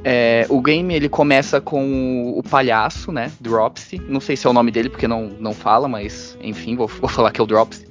[0.03, 3.31] É, o game ele começa com o, palhaço, né?
[3.39, 4.01] Dropsy.
[4.07, 7.10] Não sei se é o nome dele porque não, não fala, mas enfim, vou, vou
[7.10, 7.88] falar que é o Dropsy.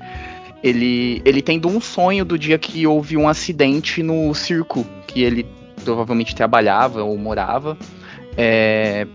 [0.63, 5.47] Ele, ele tendo um sonho do dia que houve um acidente no circo que ele
[5.85, 7.77] provavelmente trabalhava ou morava.
[8.37, 9.07] É,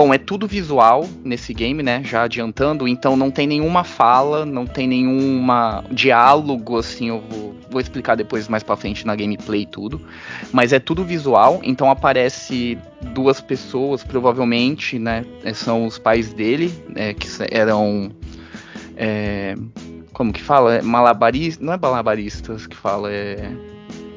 [0.00, 2.02] Bom, é tudo visual nesse game, né?
[2.02, 7.82] Já adiantando, então não tem nenhuma fala, não tem nenhuma diálogo, assim, eu vou, vou
[7.82, 10.00] explicar depois mais pra frente na gameplay tudo.
[10.52, 12.78] Mas é tudo visual, então aparece
[13.12, 15.22] duas pessoas, provavelmente, né?
[15.44, 18.10] É, são os pais dele, é, que eram.
[18.96, 19.54] É,
[20.14, 20.80] como que fala?
[20.80, 21.62] Malabaristas.
[21.62, 23.52] Não é malabaristas que fala, é.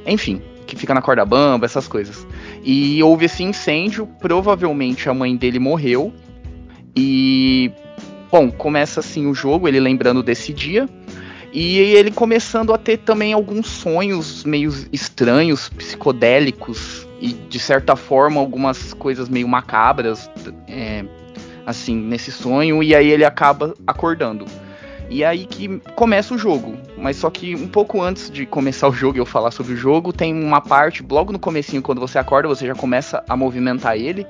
[0.07, 2.25] Enfim, que fica na corda bamba, essas coisas.
[2.63, 6.13] E houve esse incêndio, provavelmente a mãe dele morreu.
[6.95, 7.71] E
[8.31, 10.87] bom, começa assim o jogo, ele lembrando desse dia.
[11.51, 18.39] E ele começando a ter também alguns sonhos meio estranhos, psicodélicos e de certa forma
[18.39, 20.31] algumas coisas meio macabras,
[20.67, 21.05] é,
[21.63, 22.81] assim, nesse sonho.
[22.81, 24.45] E aí ele acaba acordando.
[25.09, 26.77] E aí que começa o jogo.
[26.97, 29.77] Mas só que um pouco antes de começar o jogo e eu falar sobre o
[29.77, 33.97] jogo, tem uma parte, logo no comecinho, quando você acorda, você já começa a movimentar
[33.97, 34.25] ele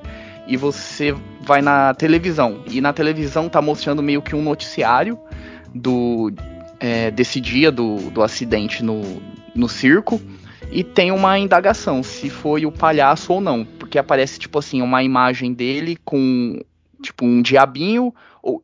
[0.46, 2.60] e você vai na televisão.
[2.70, 5.18] E na televisão tá mostrando meio que um noticiário
[5.74, 6.32] do
[6.78, 9.02] é, desse dia do, do acidente no,
[9.54, 10.20] no circo.
[10.70, 13.64] E tem uma indagação se foi o palhaço ou não.
[13.64, 16.60] Porque aparece, tipo assim, uma imagem dele com
[17.02, 18.14] tipo um diabinho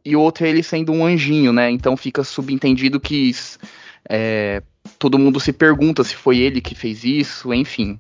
[0.05, 1.71] e outro ele sendo um anjinho, né?
[1.71, 3.33] Então fica subentendido que
[4.09, 4.63] é,
[4.99, 7.99] todo mundo se pergunta se foi ele que fez isso, enfim.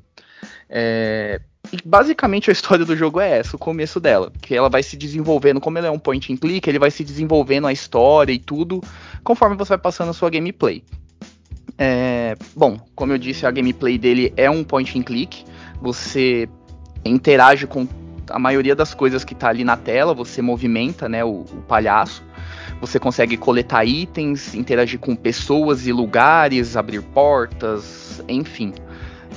[0.68, 1.40] É,
[1.72, 4.96] e basicamente a história do jogo é essa, o começo dela, que ela vai se
[4.96, 8.38] desenvolvendo, como ele é um point and click, ele vai se desenvolvendo a história e
[8.38, 8.82] tudo,
[9.22, 10.82] conforme você vai passando a sua gameplay.
[11.78, 15.44] É, bom, como eu disse, a gameplay dele é um point and click,
[15.80, 16.48] você
[17.04, 17.86] interage com
[18.30, 22.22] a maioria das coisas que tá ali na tela, você movimenta, né, o, o palhaço.
[22.80, 28.72] Você consegue coletar itens, interagir com pessoas e lugares, abrir portas, enfim.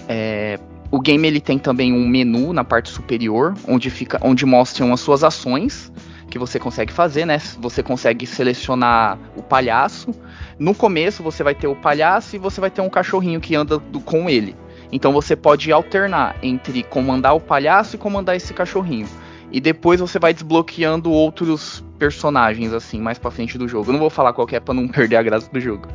[0.07, 4.93] É, o game ele tem também um menu na parte superior, onde fica, onde mostram
[4.93, 5.91] as suas ações
[6.29, 7.37] que você consegue fazer, né?
[7.59, 10.09] Você consegue selecionar o palhaço.
[10.57, 13.77] No começo você vai ter o palhaço e você vai ter um cachorrinho que anda
[13.77, 14.55] do, com ele.
[14.93, 19.07] Então você pode alternar entre comandar o palhaço e comandar esse cachorrinho.
[19.51, 23.89] E depois você vai desbloqueando outros personagens, assim, mais pra frente do jogo.
[23.89, 25.87] Eu não vou falar qual é pra não perder a graça do jogo.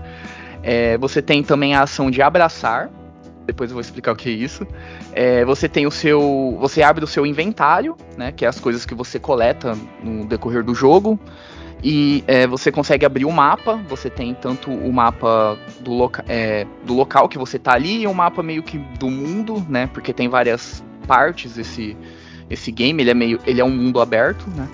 [0.64, 2.90] É, você tem também a ação de abraçar.
[3.46, 4.66] Depois eu vou explicar o que é isso.
[5.12, 6.56] É, você tem o seu.
[6.61, 8.32] Você abre o seu inventário, né?
[8.32, 11.18] Que é as coisas que você coleta no decorrer do jogo.
[11.82, 13.76] E é, você consegue abrir o mapa.
[13.88, 18.06] Você tem tanto o mapa do, loca é, do local que você tá ali e
[18.06, 19.88] o um mapa meio que do mundo, né?
[19.92, 21.96] Porque tem várias partes esse,
[22.50, 23.02] esse game.
[23.02, 23.40] Ele é meio.
[23.46, 24.68] Ele é um mundo aberto, né?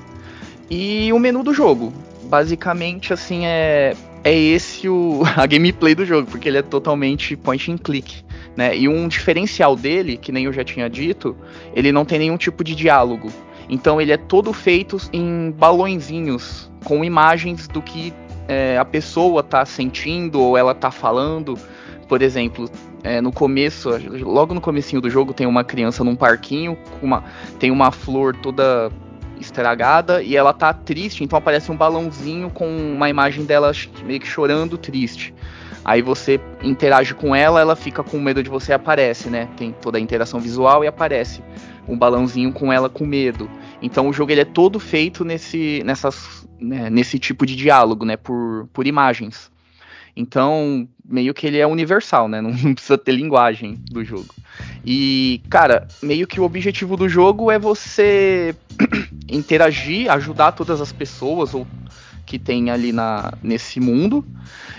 [0.71, 1.93] E o menu do jogo.
[2.25, 7.71] Basicamente, assim, é, é esse o, a gameplay do jogo, porque ele é totalmente point
[7.71, 8.25] and click.
[8.57, 8.77] Né?
[8.77, 11.37] E um diferencial dele, que nem eu já tinha dito,
[11.75, 13.31] ele não tem nenhum tipo de diálogo.
[13.69, 18.13] Então ele é todo feito em balõezinhos, com imagens do que
[18.47, 21.59] é, a pessoa está sentindo ou ela está falando.
[22.09, 22.71] Por exemplo,
[23.03, 27.25] é, no começo, logo no comecinho do jogo, tem uma criança num parquinho, uma,
[27.59, 28.91] tem uma flor toda
[29.41, 33.73] estragada e ela tá triste, então aparece um balãozinho com uma imagem dela
[34.05, 35.35] meio que chorando, triste.
[35.85, 39.49] Aí você interage com ela, ela fica com medo de você aparece, né?
[39.55, 41.43] Tem toda a interação visual e aparece
[41.89, 43.51] um balãozinho com ela com medo.
[43.81, 48.17] Então o jogo ele é todo feito nesse, nessas, né, nesse tipo de diálogo, né?
[48.17, 49.53] Por, por imagens.
[50.17, 52.41] Então, meio que ele é universal, né?
[52.43, 54.33] Não precisa ter linguagem do jogo.
[54.87, 58.55] E, cara, meio que o objetivo do jogo é você
[59.29, 61.67] interagir, ajudar todas as pessoas ou
[62.25, 64.25] que tem ali na, nesse mundo.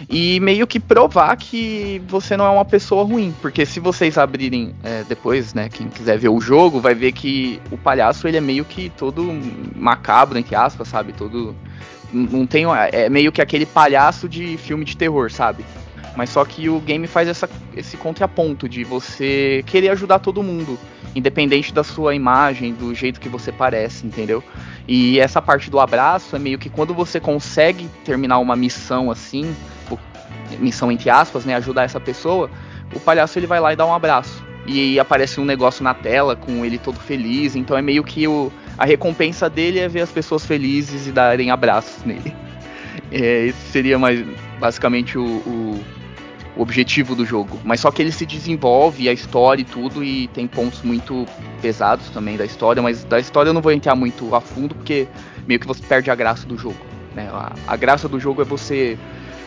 [0.10, 4.76] E meio que provar que você não é uma pessoa ruim, porque se vocês abrirem
[4.84, 8.42] é, depois, né, quem quiser ver o jogo vai ver que o palhaço ele é
[8.42, 9.24] meio que todo
[9.76, 11.56] macabro entre aspas, sabe, todo
[12.12, 15.66] não tem é meio que aquele palhaço de filme de terror, sabe?
[16.16, 20.80] Mas só que o game faz essa, esse contraponto de você querer ajudar todo mundo,
[21.14, 24.44] independente da sua imagem, do jeito que você parece, entendeu?
[24.88, 29.54] E essa parte do abraço é meio que quando você consegue terminar uma missão assim,
[30.60, 32.50] missão entre aspas, né, ajudar essa pessoa,
[32.94, 34.44] o palhaço ele vai lá e dá um abraço.
[34.66, 38.52] E aparece um negócio na tela com ele todo feliz, então é meio que o,
[38.78, 42.34] a recompensa dele é ver as pessoas felizes e darem abraços nele.
[43.12, 44.26] É, esse seria mais
[44.60, 45.84] basicamente o, o
[46.56, 47.60] o objetivo do jogo.
[47.64, 51.26] Mas só que ele se desenvolve, a história e tudo, e tem pontos muito
[51.62, 55.08] pesados também da história, mas da história eu não vou entrar muito a fundo, porque
[55.48, 56.78] meio que você perde a graça do jogo.
[57.14, 57.30] Né?
[57.32, 58.98] A, a graça do jogo é você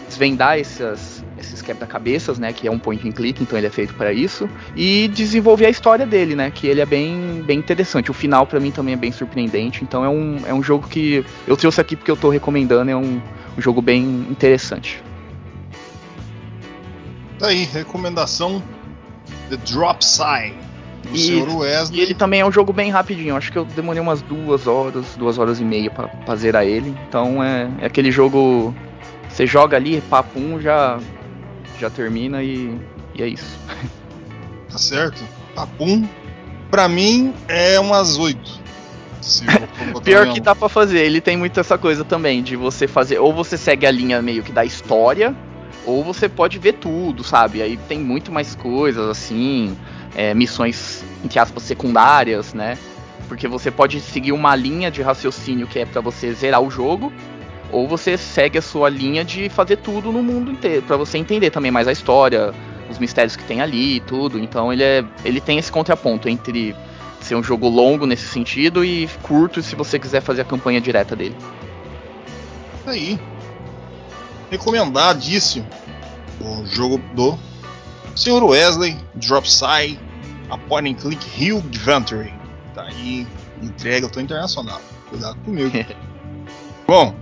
[0.09, 2.53] desvendar essas, esses quebra-cabeças, né?
[2.53, 4.49] Que é um point and click, então ele é feito para isso.
[4.75, 6.51] E desenvolver a história dele, né?
[6.51, 8.11] Que ele é bem, bem interessante.
[8.11, 9.85] O final para mim também é bem surpreendente.
[9.85, 12.91] Então é um, é um jogo que eu trouxe aqui porque eu tô recomendando.
[12.91, 13.21] É um,
[13.57, 15.03] um jogo bem interessante.
[17.39, 18.63] Tá aí, recomendação
[19.49, 20.55] The Drop Sign.
[21.05, 21.57] Do e, Sr.
[21.57, 22.01] Wesley.
[22.01, 23.37] E ele também é um jogo bem rapidinho.
[23.37, 26.95] Acho que eu demorei umas duas horas, duas horas e meia pra, pra zerar ele.
[27.09, 28.75] Então é, é aquele jogo.
[29.29, 30.99] Você joga ali, papo um, já,
[31.79, 32.77] já termina e,
[33.15, 33.59] e é isso.
[34.71, 35.23] Tá certo.
[35.55, 36.07] Papum,
[36.71, 38.61] pra mim, é umas oito.
[40.05, 43.33] Pior que dá pra fazer, ele tem muito essa coisa também, de você fazer, ou
[43.33, 45.35] você segue a linha meio que da história,
[45.89, 47.63] ou você pode ver tudo, sabe?
[47.63, 49.75] Aí tem muito mais coisas, assim,
[50.15, 52.77] é, missões, entre aspas, secundárias, né?
[53.27, 57.11] Porque você pode seguir uma linha de raciocínio que é para você zerar o jogo,
[57.73, 61.49] ou você segue a sua linha de fazer tudo no mundo inteiro, para você entender
[61.51, 62.53] também mais a história,
[62.91, 64.39] os mistérios que tem ali e tudo.
[64.39, 66.77] Então ele, é, ele tem esse contraponto entre
[67.19, 71.17] ser um jogo longo nesse sentido e curto se você quiser fazer a campanha direta
[71.17, 71.37] dele.
[72.87, 73.19] Aí,
[74.51, 75.67] recomendadíssimo
[76.41, 77.39] o jogo do
[78.15, 78.43] Sr.
[78.45, 79.99] Wesley, Dropsy,
[80.51, 82.33] a point and click Hill Adventure.
[82.75, 83.27] Tá aí,
[83.63, 84.81] entrega, eu tô internacional.
[85.09, 85.71] Cuidado comigo.
[86.87, 87.15] Bom,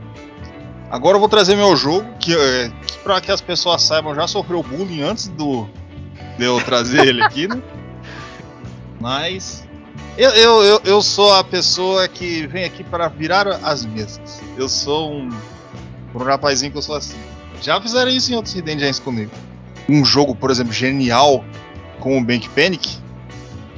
[0.90, 4.26] agora eu vou trazer meu jogo, que, é, que para que as pessoas saibam, já
[4.26, 5.68] sofreu bullying antes do
[6.38, 7.60] de eu trazer ele aqui, né?
[9.00, 9.66] Mas
[10.16, 14.42] eu, eu, eu, eu, sou a pessoa que vem aqui para virar as mesas.
[14.56, 15.28] Eu sou um
[16.16, 17.18] por um rapazinho que eu sou assim.
[17.60, 19.30] Já fizeram isso em outros Hidden Gems comigo.
[19.86, 21.44] Um jogo, por exemplo, genial
[22.00, 22.98] com o Bank Panic,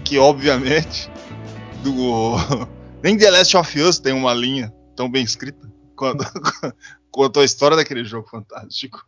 [0.05, 1.11] que obviamente
[1.83, 2.37] do
[3.03, 6.25] nem The Last of Us tem uma linha tão bem escrita quanto,
[7.11, 9.05] quanto a história daquele jogo fantástico.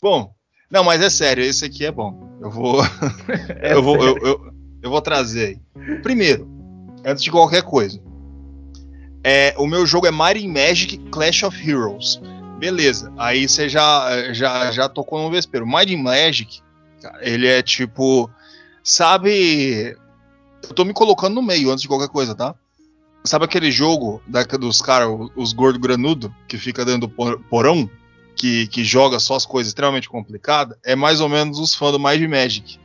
[0.00, 0.32] Bom,
[0.70, 2.38] não, mas é sério, esse aqui é bom.
[2.40, 2.80] Eu vou,
[3.60, 4.38] é eu, vou eu, eu, eu,
[4.82, 5.98] vou vou trazer aí.
[6.02, 6.48] Primeiro,
[7.04, 8.00] antes de qualquer coisa,
[9.24, 12.20] é, o meu jogo é Mighty Magic Clash of Heroes.
[12.58, 15.66] Beleza, aí você já, já, já tocou no vespeiro.
[15.66, 16.60] Mighty Magic,
[17.20, 18.30] ele é tipo.
[18.82, 19.96] Sabe.
[20.62, 22.54] Eu tô me colocando no meio antes de qualquer coisa, tá?
[23.24, 27.88] Sabe aquele jogo da, dos caras, os gordo granudo, que fica dentro do porão?
[28.36, 30.76] Que, que joga só as coisas extremamente complicadas?
[30.84, 32.78] É mais ou menos os fãs do Mighty Magic.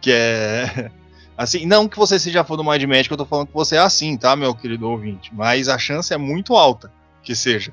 [0.00, 0.90] Que é.
[1.36, 3.78] Assim, não que você seja fã do Mind Magic, eu tô falando que você é
[3.78, 5.34] assim, tá, meu querido ouvinte?
[5.34, 7.72] Mas a chance é muito alta que seja.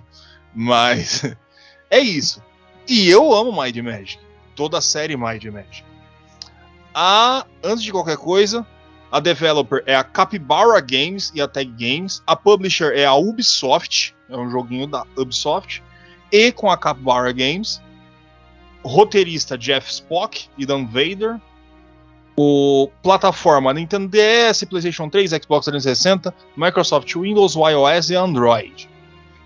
[0.53, 1.23] Mas
[1.89, 2.41] é isso.
[2.88, 4.19] E eu amo Mind Magic.
[4.55, 5.83] Toda a série Mind Magic.
[6.93, 8.65] A, antes de qualquer coisa,
[9.12, 12.21] a developer é a Capybara Games e a Tag Games.
[12.25, 15.83] A publisher é a Ubisoft, é um joguinho da Ubisoft.
[16.31, 17.81] E com a Capybara Games.
[18.83, 21.39] Roteirista Jeff Spock e Dan Vader.
[22.35, 28.89] O plataforma Nintendo DS, PlayStation 3, Xbox 360, Microsoft Windows, iOS e Android.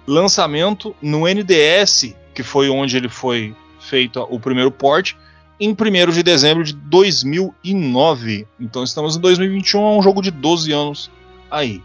[0.06, 5.14] Lançamento no NDS, que foi onde ele foi feito o primeiro port,
[5.60, 8.48] em 1 de dezembro de 2009.
[8.60, 11.12] Então estamos em 2021, é um jogo de 12 anos
[11.50, 11.82] aí.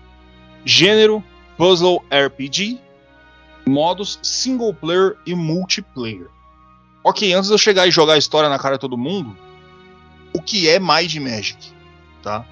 [0.65, 1.23] Gênero:
[1.57, 2.81] Puzzle RPG.
[3.67, 6.29] Modos single player e multiplayer.
[7.05, 9.37] Ok, antes de eu chegar e jogar a história na cara de todo mundo,
[10.33, 11.73] o que é Mind Magic,
[12.23, 12.47] tá?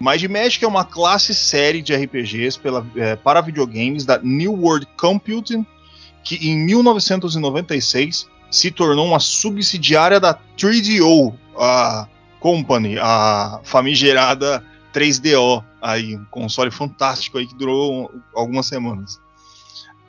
[0.00, 4.86] Mind Magic é uma classe série de RPGs pela, é, para videogames da New World
[4.96, 5.66] Computing,
[6.22, 12.06] que em 1996 se tornou uma subsidiária da 3DO, a
[12.38, 19.20] Company, a famigerada 3DO, aí, um console fantástico aí que durou algumas semanas.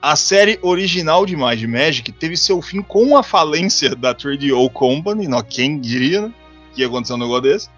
[0.01, 5.27] A série original de Mind Magic teve seu fim com a falência da 3DO Company,
[5.27, 6.33] não, quem diria, né?
[6.73, 7.69] que ia acontecer um negócio desse.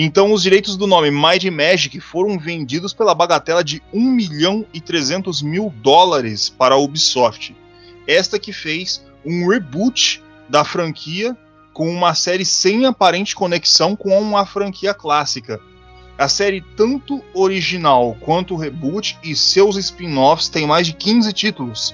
[0.00, 4.80] Então, os direitos do nome Mighty Magic foram vendidos pela bagatela de 1 milhão e
[4.80, 7.56] 300 mil dólares para a Ubisoft.
[8.06, 11.36] Esta que fez um reboot da franquia
[11.72, 15.60] com uma série sem aparente conexão com uma franquia clássica.
[16.16, 21.92] A série, tanto original quanto o reboot e seus spin-offs, tem mais de 15 títulos.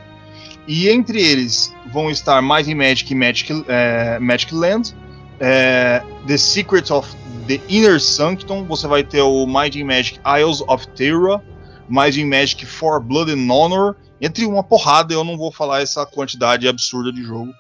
[0.69, 4.95] E entre eles vão estar Mighty Magic e Magic, é, Magic Land,
[5.45, 7.15] é, The Secrets of
[7.47, 11.45] the Inner Sanctum, você vai ter o Mighty Magic Isles of Terra,
[11.87, 16.67] Mighty Magic For Blood and Honor, entre uma porrada, eu não vou falar essa quantidade
[16.67, 17.53] absurda de jogo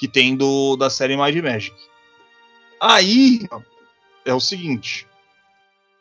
[0.00, 1.76] que tem do, da série Mighty Magic.
[2.80, 3.46] Aí
[4.24, 5.06] é o seguinte: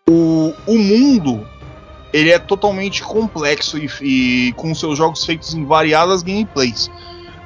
[0.09, 1.47] o, o mundo
[2.11, 6.89] ele é totalmente complexo e, e com seus jogos feitos em variadas gameplays.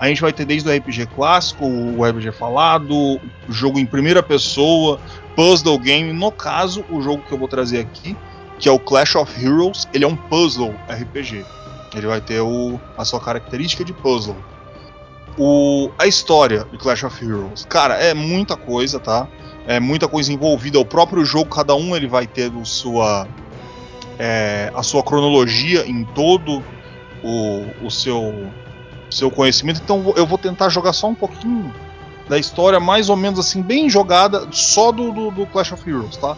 [0.01, 4.99] A gente vai ter desde o RPG clássico, o RPG falado, jogo em primeira pessoa,
[5.35, 6.11] puzzle game.
[6.11, 8.17] No caso, o jogo que eu vou trazer aqui,
[8.57, 11.45] que é o Clash of Heroes, ele é um puzzle RPG.
[11.93, 14.35] Ele vai ter o, a sua característica de puzzle.
[15.37, 19.27] O, a história de Clash of Heroes, cara, é muita coisa, tá?
[19.67, 20.79] É muita coisa envolvida.
[20.79, 23.27] O próprio jogo, cada um ele vai ter o sua,
[24.17, 26.63] é, a sua cronologia em todo
[27.23, 28.51] o, o seu
[29.11, 29.81] seu conhecimento.
[29.83, 31.73] Então eu vou tentar jogar só um pouquinho
[32.27, 36.17] da história, mais ou menos assim, bem jogada, só do, do, do Clash of Heroes,
[36.17, 36.37] tá?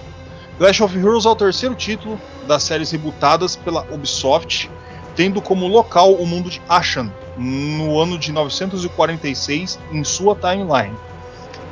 [0.57, 4.69] Clash of Heroes é o terceiro título das séries rebootadas pela Ubisoft,
[5.15, 10.95] tendo como local o mundo de Ashan, no ano de 946, em sua timeline.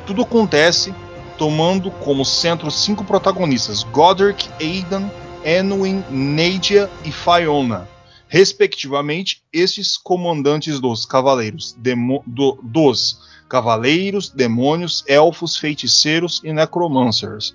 [0.06, 0.94] Tudo acontece
[1.36, 5.10] tomando como centro cinco protagonistas: Godric, Aidan,
[5.44, 7.88] Enwin, Nadia e Fiona,
[8.32, 17.54] respectivamente, estes comandantes dos cavaleiros, demo, do, dos cavaleiros, demônios, elfos, feiticeiros e necromancers.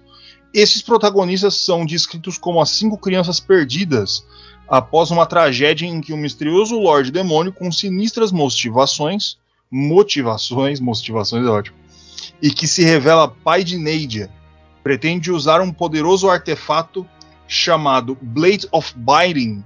[0.54, 4.24] Esses protagonistas são descritos como as cinco crianças perdidas
[4.68, 9.40] após uma tragédia em que um misterioso Lorde Demônio com sinistras motivações,
[9.72, 11.76] motivações, motivações é ótimo,
[12.40, 14.30] e que se revela pai de Neidia,
[14.84, 17.04] pretende usar um poderoso artefato
[17.48, 19.64] chamado Blade of Biting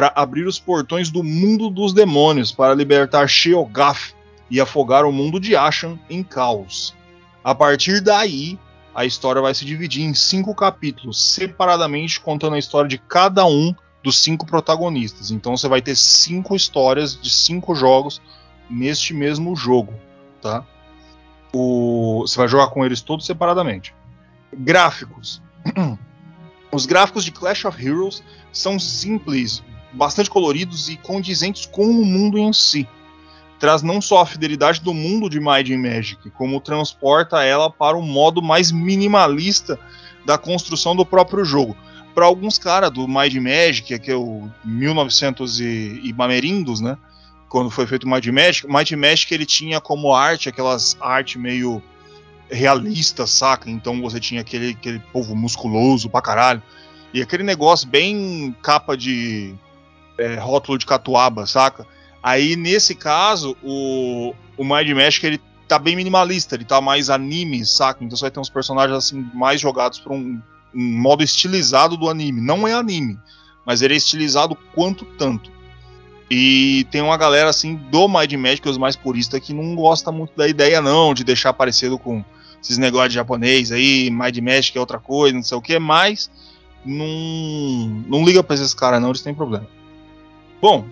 [0.00, 4.14] para abrir os portões do mundo dos demônios para libertar Sheogath
[4.50, 6.96] e afogar o mundo de Ashan em caos.
[7.44, 8.58] A partir daí,
[8.94, 13.74] a história vai se dividir em cinco capítulos, separadamente contando a história de cada um
[14.02, 15.30] dos cinco protagonistas.
[15.30, 18.22] Então você vai ter cinco histórias de cinco jogos
[18.70, 19.92] neste mesmo jogo,
[20.40, 20.64] tá?
[21.52, 22.24] O...
[22.26, 23.94] Você vai jogar com eles todos separadamente.
[24.50, 25.42] Gráficos.
[26.72, 32.38] Os gráficos de Clash of Heroes são simples, bastante coloridos e condizentes com o mundo
[32.38, 32.86] em si.
[33.58, 37.96] Traz não só a fidelidade do mundo de Might and Magic, como transporta ela para
[37.96, 39.78] um modo mais minimalista
[40.24, 41.76] da construção do próprio jogo.
[42.14, 46.96] Para alguns caras do Mind Magic, que é o 1900 e, e Mamerindos, né?
[47.48, 51.38] Quando foi feito o Mind Magic, o Mind Magic ele tinha como arte aquelas arte
[51.38, 51.82] meio
[52.50, 53.70] realista, saca?
[53.70, 56.62] Então você tinha aquele, aquele povo musculoso pra caralho.
[57.12, 59.54] E aquele negócio bem capa de
[60.20, 61.86] é, rótulo de catuaba, saca?
[62.22, 67.64] Aí nesse caso, o, o Mind Magic ele tá bem minimalista, ele tá mais anime,
[67.64, 68.04] saca?
[68.04, 70.40] Então você vai ter uns personagens assim mais jogados para um,
[70.74, 72.40] um, modo estilizado do anime.
[72.40, 73.18] Não é anime,
[73.64, 75.50] mas ele é estilizado quanto tanto.
[76.30, 80.36] E tem uma galera assim do Mind Magic, os mais puristas, que não gosta muito
[80.36, 82.24] da ideia não de deixar parecido com
[82.62, 86.30] esses negócios de japonês aí, Mind Magic é outra coisa, não sei o que, mas
[86.84, 89.66] não, não liga pra esses caras não, eles têm problema.
[90.60, 90.86] Bom,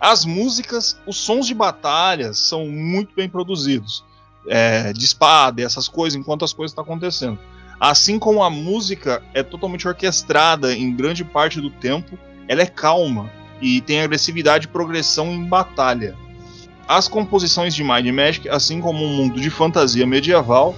[0.00, 4.04] as músicas, os sons de batalha são muito bem produzidos.
[4.48, 7.38] É, de espada e essas coisas, enquanto as coisas estão acontecendo.
[7.78, 13.30] Assim como a música é totalmente orquestrada em grande parte do tempo, ela é calma
[13.60, 16.16] e tem agressividade e progressão em batalha.
[16.88, 20.74] As composições de Mind Magic, assim como um mundo de fantasia medieval,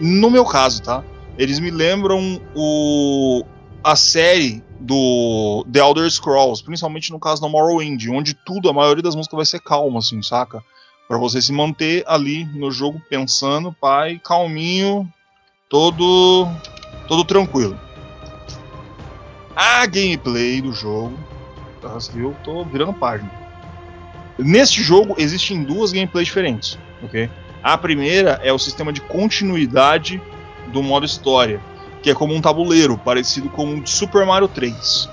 [0.00, 1.04] no meu caso, tá?
[1.36, 3.44] Eles me lembram o,
[3.82, 9.02] a série do The Elder Scrolls, principalmente no caso do Morrowind, onde tudo, a maioria
[9.02, 10.62] das músicas vai ser calma, assim, saca?
[11.06, 15.08] Para você se manter ali no jogo pensando, pai, calminho,
[15.68, 16.46] todo
[17.06, 17.78] todo tranquilo.
[19.56, 21.18] A gameplay do jogo,
[22.14, 23.30] eu tô virando página.
[24.38, 27.28] Neste jogo existem duas gameplays diferentes, ok?
[27.62, 30.22] A primeira é o sistema de continuidade
[30.68, 31.60] do modo história,
[32.02, 35.08] que é como um tabuleiro, parecido com o de Super Mario 3.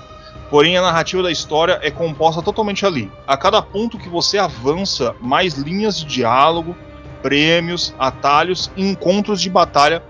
[0.50, 3.10] Porém, a narrativa da história é composta totalmente ali.
[3.26, 6.76] A cada ponto que você avança, mais linhas de diálogo,
[7.20, 10.02] prêmios, atalhos e encontros de batalha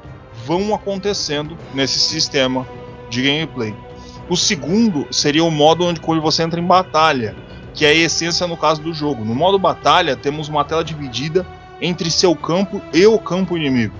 [0.44, 2.66] vão acontecendo nesse sistema
[3.08, 3.74] de gameplay.
[4.28, 7.34] O segundo seria o modo onde você entra em batalha,
[7.72, 9.24] que é a essência no caso do jogo.
[9.24, 11.46] No modo batalha, temos uma tela dividida
[11.80, 13.94] entre seu campo e o campo inimigo.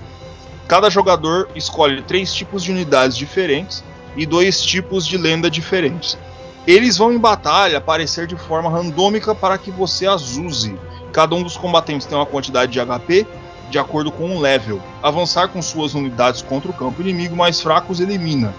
[0.67, 3.83] Cada jogador escolhe três tipos de unidades diferentes
[4.17, 6.17] e dois tipos de lenda diferentes.
[6.65, 10.77] Eles vão em batalha aparecer de forma randômica para que você as use.
[11.13, 13.25] Cada um dos combatentes tem uma quantidade de HP
[13.69, 14.81] de acordo com o level.
[15.01, 18.53] Avançar com suas unidades contra o campo inimigo mais fracos elimina.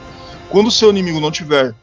[0.48, 1.74] Quando seu inimigo não tiver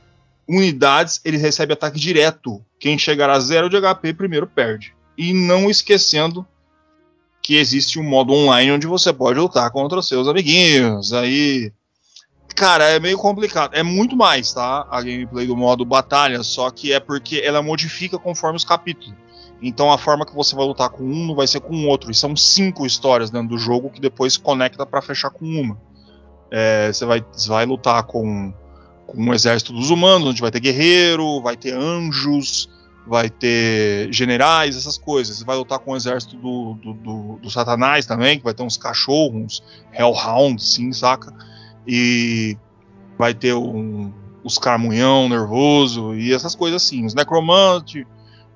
[0.48, 2.60] unidades, ele recebe ataque direto.
[2.80, 4.96] Quem chegar a zero de HP primeiro perde.
[5.16, 6.46] E não esquecendo
[7.46, 11.14] que existe um modo online onde você pode lutar contra seus amiguinhos.
[11.14, 11.72] Aí,
[12.56, 13.76] cara, é meio complicado.
[13.76, 14.88] É muito mais, tá?
[14.90, 19.14] A gameplay do modo batalha, só que é porque ela modifica conforme os capítulos.
[19.62, 22.10] Então a forma que você vai lutar com um não vai ser com o outro.
[22.10, 25.80] E são cinco histórias dentro do jogo que depois se conecta para fechar com uma.
[26.50, 28.52] É, você, vai, vai lutar com,
[29.06, 32.68] com um exército dos humanos, onde vai ter guerreiro, vai ter anjos,
[33.06, 35.42] vai ter generais, essas coisas.
[35.44, 38.78] Vai lutar com o exército do, do, do, do Satanás também, que vai ter uns
[38.78, 41.34] cachorros, uns Hellhounds, sim, saca?
[41.88, 42.58] E
[43.18, 44.12] vai ter um,
[44.44, 47.06] os carmunhão nervoso e essas coisas assim.
[47.06, 48.06] Os necromantes,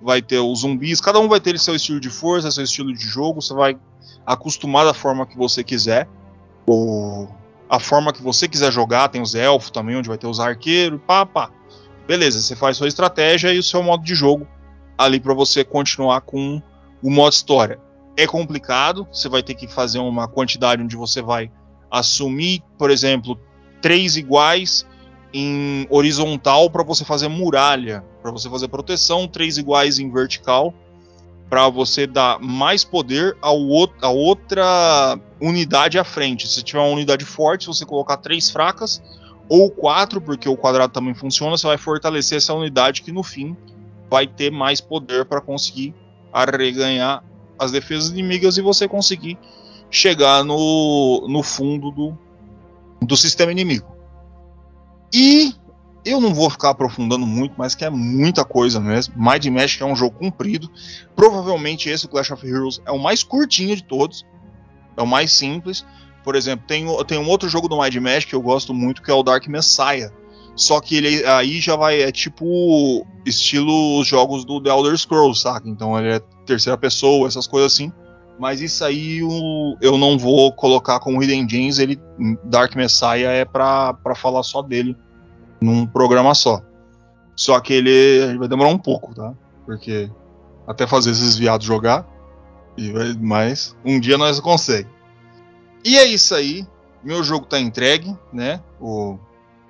[0.02, 3.06] vai ter os zumbis, cada um vai ter seu estilo de força, seu estilo de
[3.06, 3.78] jogo, você vai
[4.26, 6.08] acostumar da forma que você quiser.
[6.66, 7.30] Ou
[7.70, 11.00] a forma que você quiser jogar, tem os elfos também, onde vai ter os arqueiros,
[11.06, 11.52] pá, pá.
[12.10, 14.47] Beleza, você faz sua estratégia e o seu modo de jogo
[14.97, 16.60] ali para você continuar com
[17.03, 17.80] o modo história.
[18.18, 21.51] É complicado, você vai ter que fazer uma quantidade onde você vai
[21.91, 23.39] assumir, por exemplo,
[23.80, 24.88] três iguais
[25.32, 30.74] em horizontal para você fazer muralha, para você fazer proteção, três iguais em vertical
[31.47, 33.60] para você dar mais poder ao
[34.01, 36.47] a outra unidade à frente.
[36.47, 38.99] Se tiver uma unidade forte, você colocar três fracas,
[39.50, 43.58] ou 4, porque o quadrado também funciona, você vai fortalecer essa unidade que no fim
[44.10, 45.95] vai ter mais poder para conseguir
[46.32, 47.24] arreganhar
[47.58, 49.38] as defesas inimigas e você conseguir
[49.89, 52.18] chegar no, no fundo do,
[53.02, 53.88] do sistema inimigo.
[55.12, 55.54] E
[56.06, 59.16] eu não vou ficar aprofundando muito, mas que é muita coisa mesmo.
[59.18, 60.70] Mind Magic é um jogo comprido.
[61.16, 64.26] Provavelmente esse, Clash of Heroes, é o mais curtinho de todos.
[64.95, 65.86] É o mais simples.
[66.24, 69.10] Por exemplo, tem, tem um outro jogo do Mind Magic que eu gosto muito, que
[69.10, 70.12] é o Dark Messiah.
[70.56, 75.42] Só que ele aí já vai, é tipo estilo os jogos do The Elder Scrolls,
[75.42, 75.70] saca?
[75.70, 77.94] Então ele é terceira pessoa, essas coisas assim.
[78.38, 82.00] Mas isso aí eu, eu não vou colocar como Hidden Gems, ele
[82.44, 84.98] Dark Messiah é pra, pra falar só dele
[85.62, 86.62] num programa só.
[87.36, 89.34] Só que ele vai demorar um pouco, tá?
[89.66, 90.12] Porque
[90.68, 92.06] até fazer esses viados jogar,
[93.22, 94.99] mas um dia nós conseguimos.
[95.84, 96.66] E é isso aí.
[97.04, 98.62] meu jogo tá entregue, né?
[98.80, 99.18] O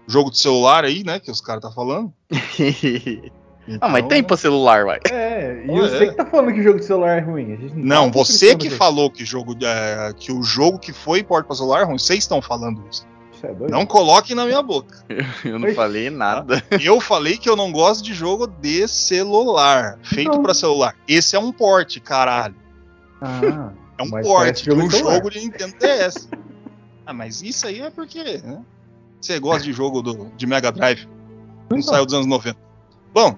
[0.08, 1.20] jogo de celular aí, né?
[1.20, 2.12] Que os caras tá falando.
[3.80, 5.00] ah, mas tem pra celular, vai.
[5.12, 6.08] É, e você é.
[6.08, 7.54] que tá falando que jogo de celular é ruim.
[7.54, 11.24] A gente Não, tá você que falou que, jogo, é, que o jogo que foi
[11.24, 12.00] porta pra celular é ruim.
[12.00, 13.06] Vocês estão falando isso.
[13.32, 13.72] Isso é doido.
[13.72, 15.06] Não coloquem na minha boca.
[15.46, 16.62] Eu não falei nada.
[16.84, 20.44] Eu falei que eu não gosto de jogo de celular, feito Não.
[20.44, 20.94] pra celular.
[21.08, 22.56] Esse é um porte, caralho.
[23.22, 26.30] Ah, É um porte de um jogo de Nintendo DS.
[27.06, 28.64] ah, mas isso aí é porque né?
[29.20, 31.06] você gosta de jogo do, de Mega Drive.
[31.70, 31.94] Não Então.
[31.94, 32.58] saiu dos anos 90.
[33.14, 33.38] Bom,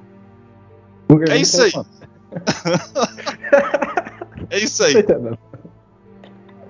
[1.09, 1.71] é King isso aí.
[4.51, 4.93] é isso aí.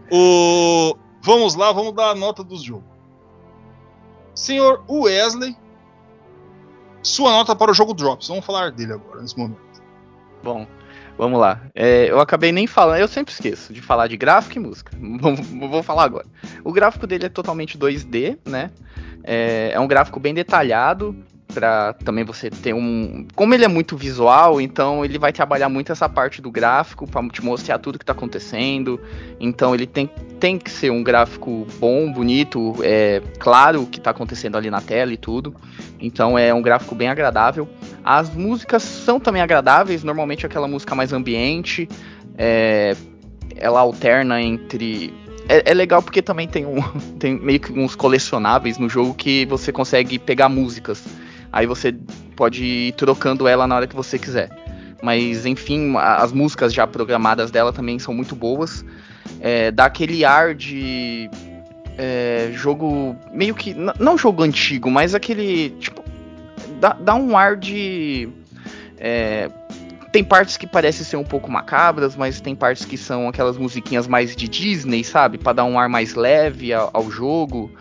[0.09, 0.95] O...
[1.21, 2.89] Vamos lá, vamos dar a nota dos jogos.
[4.33, 5.57] Senhor Wesley,
[7.03, 8.29] sua nota para o jogo Drops.
[8.29, 9.59] Vamos falar dele agora, nesse momento.
[10.41, 10.65] Bom,
[11.17, 11.61] vamos lá.
[11.73, 14.91] É, eu acabei nem falando, eu sempre esqueço de falar de gráfico e música.
[14.99, 16.25] Vou, falar agora.
[16.63, 18.71] O gráfico dele é totalmente 2D, né?
[19.23, 21.15] É, é um gráfico bem detalhado
[21.51, 23.27] para também você ter um.
[23.35, 27.27] Como ele é muito visual, então ele vai trabalhar muito essa parte do gráfico para
[27.29, 28.99] te mostrar tudo que tá acontecendo.
[29.39, 30.07] Então ele tem,
[30.39, 34.81] tem que ser um gráfico bom, bonito, é claro o que tá acontecendo ali na
[34.81, 35.53] tela e tudo.
[35.99, 37.67] Então é um gráfico bem agradável.
[38.03, 41.87] As músicas são também agradáveis, normalmente aquela música mais ambiente.
[42.37, 42.95] é,
[43.55, 45.13] ela alterna entre.
[45.47, 46.81] É, é legal porque também tem, um,
[47.19, 51.03] tem meio que uns colecionáveis no jogo que você consegue pegar músicas.
[51.51, 51.93] Aí você
[52.35, 54.49] pode ir trocando ela na hora que você quiser.
[55.01, 58.85] Mas enfim, as músicas já programadas dela também são muito boas.
[59.39, 61.29] É, dá aquele ar de
[61.97, 66.00] é, jogo meio que não jogo antigo, mas aquele tipo
[66.81, 68.27] dá, dá um ar de
[68.97, 69.49] é,
[70.11, 74.07] tem partes que parecem ser um pouco macabras, mas tem partes que são aquelas musiquinhas
[74.07, 77.71] mais de Disney, sabe, Pra dar um ar mais leve ao, ao jogo.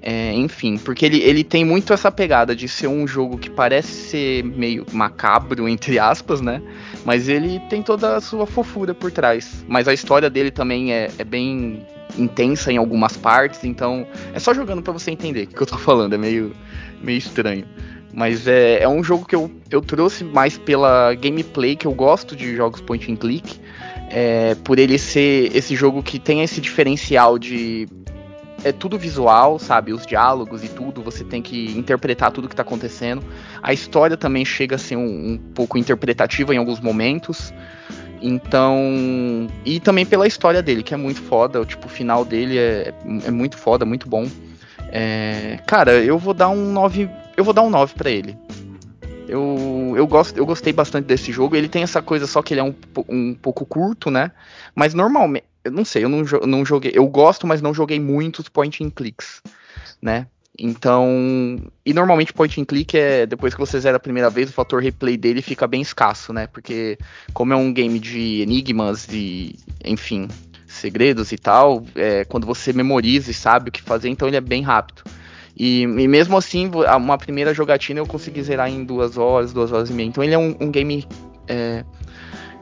[0.00, 4.10] É, enfim, porque ele, ele tem muito essa pegada de ser um jogo que parece
[4.10, 6.62] ser meio macabro, entre aspas, né?
[7.04, 9.64] Mas ele tem toda a sua fofura por trás.
[9.68, 11.86] Mas a história dele também é, é bem
[12.18, 15.78] intensa em algumas partes, então é só jogando pra você entender o que eu tô
[15.78, 16.54] falando, é meio,
[17.00, 17.64] meio estranho.
[18.12, 22.36] Mas é, é um jogo que eu, eu trouxe mais pela gameplay, que eu gosto
[22.36, 23.58] de jogos point and click.
[24.10, 27.88] É, por ele ser esse jogo que tem esse diferencial de.
[28.64, 29.92] É tudo visual, sabe?
[29.92, 33.24] Os diálogos e tudo, você tem que interpretar tudo que tá acontecendo.
[33.62, 37.52] A história também chega a ser um, um pouco interpretativa em alguns momentos.
[38.20, 39.48] Então.
[39.64, 41.64] E também pela história dele, que é muito foda.
[41.64, 42.94] Tipo, o final dele é,
[43.26, 44.28] é muito foda, muito bom.
[44.94, 47.08] É, cara, eu vou dar um 9.
[47.36, 48.36] Eu vou dar um 9 pra ele.
[49.28, 51.56] Eu, eu, gosto, eu gostei bastante desse jogo.
[51.56, 52.74] Ele tem essa coisa só que ele é um,
[53.08, 54.30] um pouco curto, né?
[54.74, 55.46] Mas normalmente.
[55.64, 56.90] Eu não sei, eu não, não joguei.
[56.92, 59.40] Eu gosto, mas não joguei muitos point and clicks,
[60.02, 60.26] né?
[60.58, 61.56] Então.
[61.86, 63.26] E normalmente point and click é.
[63.26, 66.46] Depois que você zera a primeira vez, o fator replay dele fica bem escasso, né?
[66.48, 66.98] Porque,
[67.32, 69.56] como é um game de enigmas e.
[69.84, 70.28] Enfim.
[70.66, 74.40] Segredos e tal, é, quando você memoriza e sabe o que fazer, então ele é
[74.40, 75.02] bem rápido.
[75.56, 79.90] E, e mesmo assim, uma primeira jogatina eu consegui zerar em duas horas, duas horas
[79.90, 80.08] e meia.
[80.08, 81.06] Então ele é um, um game.
[81.46, 81.84] é,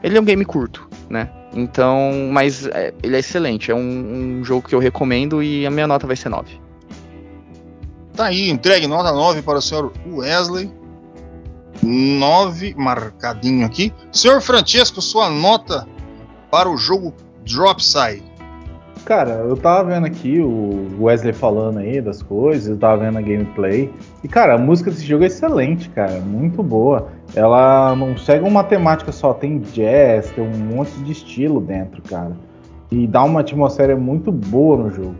[0.03, 1.29] ele é um game curto, né?
[1.53, 3.71] Então, mas é, ele é excelente.
[3.71, 6.59] É um, um jogo que eu recomendo e a minha nota vai ser 9.
[8.13, 10.71] Tá aí, entregue nota 9 para o senhor Wesley.
[11.81, 13.93] 9 marcadinho aqui.
[14.11, 15.87] Senhor Francesco, sua nota
[16.49, 17.13] para o jogo
[17.45, 18.30] Dropside.
[19.05, 23.21] Cara, eu tava vendo aqui o Wesley falando aí das coisas, eu tava vendo a
[23.21, 23.91] gameplay.
[24.23, 27.07] E, cara, a música desse jogo é excelente, cara, muito boa.
[27.35, 32.31] Ela não segue uma temática só, tem jazz, tem um monte de estilo dentro, cara.
[32.91, 35.15] E dá uma atmosfera muito boa no jogo.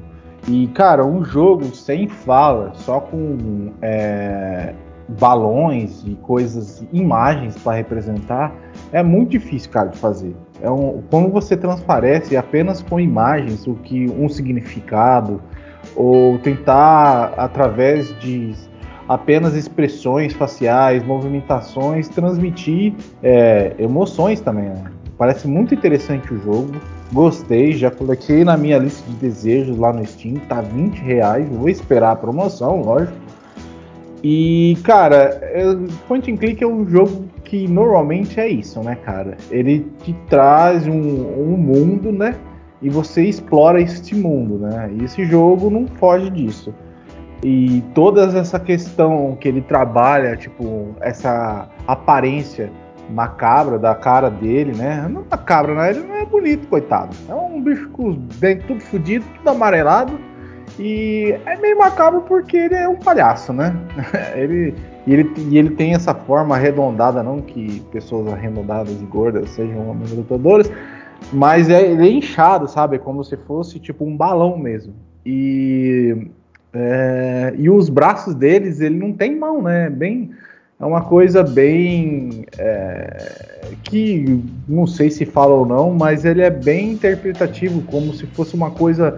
[0.48, 4.74] E, cara, um jogo sem fala, só com é,
[5.20, 8.54] balões e coisas, imagens para representar,
[8.92, 10.36] é muito difícil, cara, de fazer.
[10.62, 15.41] É um, quando você transparece apenas com imagens o que um significado
[15.95, 18.53] ou tentar através de
[19.07, 24.66] apenas expressões faciais, movimentações, transmitir é, emoções também.
[24.66, 24.84] Né?
[25.18, 26.72] Parece muito interessante o jogo.
[27.12, 31.47] Gostei, já coloquei na minha lista de desejos lá no Steam, tá 20 reais.
[31.49, 33.14] Vou esperar a promoção, lógico.
[34.24, 35.76] E, cara, é-
[36.07, 39.36] Point and Click é um jogo que normalmente é isso, né, cara?
[39.49, 42.34] Ele te traz um, um mundo, né?
[42.82, 44.89] E você explora este mundo, né?
[44.97, 46.74] E esse jogo não foge disso.
[47.43, 52.72] E toda essa questão que ele trabalha, tipo, essa aparência
[53.10, 55.06] macabra da cara dele, né?
[55.10, 55.89] Não macabra, né?
[55.89, 57.14] Ele não é bonito, coitado.
[57.28, 60.18] É um bicho com os dentes tudo fudido, tudo amarelado.
[60.80, 63.76] E é meio macabro porque ele é um palhaço, né?
[64.36, 64.74] ele,
[65.06, 69.89] e, ele, e ele tem essa forma arredondada, não que pessoas arredondadas e gordas sejam
[69.89, 70.72] homens lutadores,
[71.32, 72.95] mas é, ele é inchado, sabe?
[72.95, 74.93] É como se fosse tipo um balão mesmo.
[75.26, 76.28] E,
[76.74, 79.89] é, e os braços deles, ele não tem mão, né?
[79.89, 80.32] Bem,
[80.80, 82.45] é uma coisa bem.
[82.58, 83.52] É,
[83.84, 88.56] que não sei se fala ou não, mas ele é bem interpretativo, como se fosse
[88.56, 89.18] uma coisa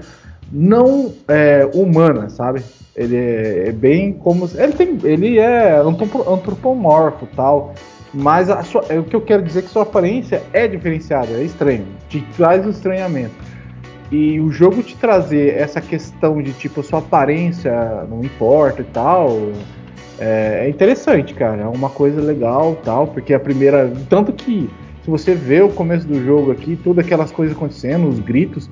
[0.51, 2.61] não é, humana, sabe?
[2.95, 4.49] Ele é, é, bem como.
[4.55, 7.73] Ele, tem, ele é antropomorfo tal.
[8.13, 11.43] Mas sua, é, o que eu quero dizer é que sua aparência é diferenciada, é
[11.43, 11.85] estranho.
[12.07, 13.33] Te traz o estranhamento.
[14.11, 19.51] E o jogo te trazer essa questão de tipo, sua aparência não importa e tal.
[20.19, 21.63] É, é interessante, cara.
[21.63, 23.07] É uma coisa legal tal.
[23.07, 23.91] Porque a primeira.
[24.07, 24.69] Tanto que
[25.03, 28.69] se você vê o começo do jogo aqui, todas aquelas coisas acontecendo, os gritos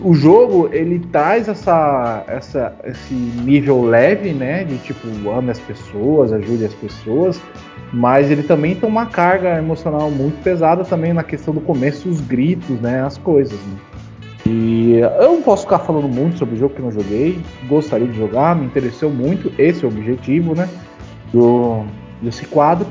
[0.00, 4.64] o jogo ele traz essa, essa, esse nível leve, né?
[4.64, 7.40] De tipo, ame as pessoas, ajude as pessoas,
[7.92, 12.20] mas ele também tem uma carga emocional muito pesada também na questão do começo, os
[12.20, 13.02] gritos, né?
[13.02, 13.58] As coisas.
[13.58, 13.76] Né?
[14.46, 18.16] E eu não posso ficar falando muito sobre o jogo que não joguei, gostaria de
[18.16, 20.68] jogar, me interessou muito, esse é o objetivo, né?
[21.32, 21.84] Do,
[22.20, 22.86] desse quadro.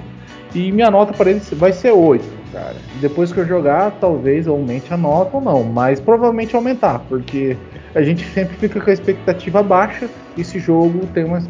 [0.55, 2.75] E minha nota para ele vai ser 8 cara.
[3.01, 7.57] Depois que eu jogar, talvez aumente a nota ou não, mas provavelmente aumentar, porque
[7.95, 11.41] a gente sempre fica com a expectativa baixa e esse jogo tem uma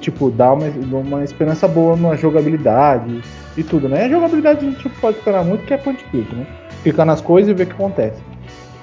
[0.00, 0.66] tipo, dá uma,
[0.98, 3.22] uma esperança boa na jogabilidade
[3.56, 4.06] e tudo, né?
[4.06, 6.46] A jogabilidade a gente pode esperar muito que é point click, né?
[6.82, 8.20] Clicar nas coisas e ver o que acontece.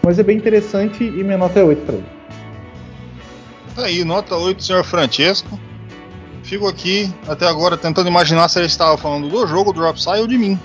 [0.04, 2.06] Mas é bem interessante e minha nota é 8 para ele.
[3.76, 5.60] Tá aí, nota 8, senhor Francesco.
[6.44, 10.20] Fico aqui até agora tentando imaginar se ele estava falando do jogo, do Drop Side
[10.20, 10.60] ou de mim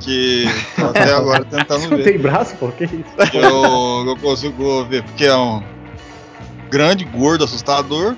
[0.00, 0.46] que
[0.76, 2.04] tô até agora tentando ver.
[2.04, 2.68] Tem braço, pô?
[2.68, 3.04] Que isso?
[3.34, 5.62] Eu, eu consigo ver, porque é um
[6.70, 8.14] grande, gordo, assustador,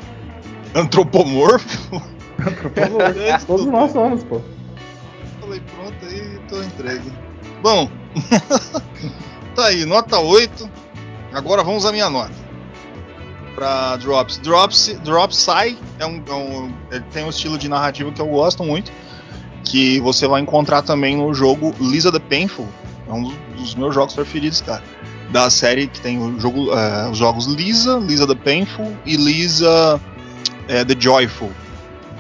[0.75, 2.03] antropomorfo.
[2.39, 3.21] Antropomorfo.
[3.21, 4.41] É, Todos nós somos, pô.
[5.41, 7.13] Falei, pronto, aí tô entregue.
[7.63, 7.91] Bom,
[9.55, 10.71] tá aí, nota 8.
[11.35, 12.33] Agora vamos à minha nota.
[13.55, 14.39] Pra Drops.
[14.39, 16.73] Drops, Drops sai, é um, é um,
[17.13, 18.91] tem um estilo de narrativa que eu gosto muito
[19.65, 22.67] que você vai encontrar também no jogo Lisa the Painful.
[23.09, 24.83] É um dos meus jogos preferidos, cara.
[25.31, 30.01] Da série que tem o jogo, é, os jogos Lisa, Lisa the Painful e Lisa
[30.69, 31.51] é, the Joyful.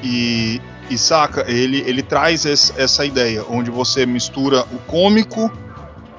[0.03, 5.51] E, e saca, ele, ele traz esse, essa ideia, onde você mistura o cômico,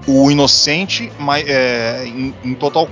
[0.07, 2.89] o inocente, mas, é, em, em total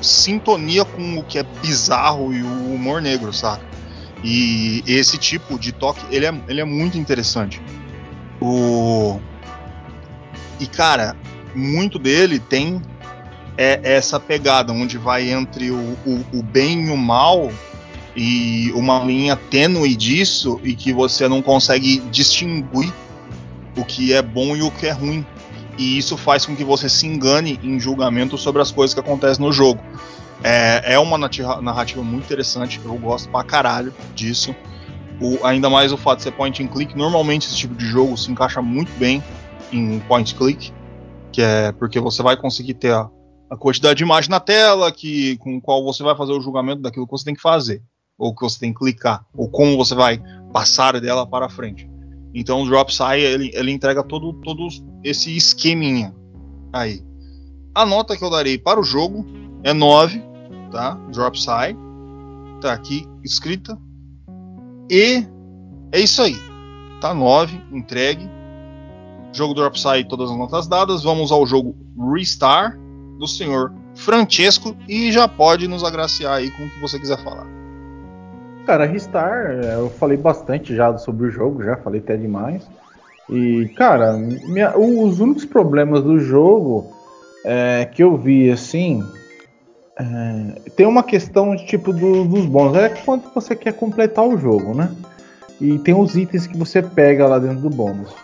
[0.00, 3.69] sintonia com o que é bizarro e o humor negro, saca?
[4.22, 7.60] E esse tipo de toque, ele é, ele é muito interessante.
[8.40, 9.18] O...
[10.58, 11.16] E cara,
[11.54, 12.82] muito dele tem
[13.56, 17.50] é, essa pegada onde vai entre o, o, o bem e o mal
[18.14, 22.92] e uma linha tênue disso e que você não consegue distinguir
[23.76, 25.24] o que é bom e o que é ruim.
[25.78, 29.44] E isso faz com que você se engane em julgamento sobre as coisas que acontecem
[29.44, 29.80] no jogo.
[30.42, 34.54] É, é uma narrativa muito interessante, eu gosto pra caralho disso.
[35.20, 36.96] O, ainda mais o fato de ser point and click.
[36.96, 39.22] Normalmente esse tipo de jogo se encaixa muito bem
[39.70, 40.72] em point and click,
[41.30, 43.08] que é porque você vai conseguir ter a,
[43.50, 47.06] a quantidade de imagem na tela, que com qual você vai fazer o julgamento daquilo
[47.06, 47.82] que você tem que fazer,
[48.16, 50.22] ou que você tem que clicar, ou como você vai
[50.52, 51.88] passar dela para frente.
[52.34, 54.68] Então o Drop Sai ele, ele entrega todo, todo
[55.04, 56.14] esse esqueminha
[56.72, 57.02] aí.
[57.74, 59.26] A nota que eu darei para o jogo
[59.62, 60.29] é 9,
[60.70, 60.98] tá?
[61.12, 61.76] Drop Sai.
[62.60, 63.78] Tá aqui escrita.
[64.88, 65.24] E
[65.92, 66.36] é isso aí.
[67.00, 68.28] Tá 9, entregue.
[69.32, 71.02] Jogo Drop Sai, todas as notas dadas.
[71.02, 71.76] Vamos ao jogo
[72.14, 72.78] Restar
[73.18, 77.46] do senhor Francesco e já pode nos agraciar aí com o que você quiser falar.
[78.66, 82.68] Cara, Restar, eu falei bastante já sobre o jogo, já falei até demais.
[83.28, 86.90] E, cara, minha, os únicos problemas do jogo
[87.44, 89.02] é, que eu vi assim
[90.00, 92.76] é, tem uma questão tipo do, dos bônus.
[92.78, 94.90] É quando você quer completar o jogo, né?
[95.60, 98.14] E tem os itens que você pega lá dentro do bônus.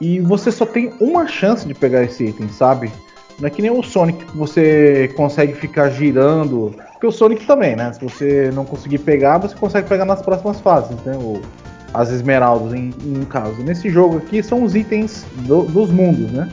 [0.00, 2.90] E você só tem uma chance de pegar esse item, sabe?
[3.38, 6.74] Não é que nem o Sonic que você consegue ficar girando.
[6.92, 7.92] Porque o Sonic também, né?
[7.92, 11.14] Se você não conseguir pegar, você consegue pegar nas próximas fases, né?
[11.16, 11.42] O,
[11.92, 13.62] as esmeraldas, em, em caso.
[13.62, 16.48] Nesse jogo aqui são os itens do, dos mundos, né?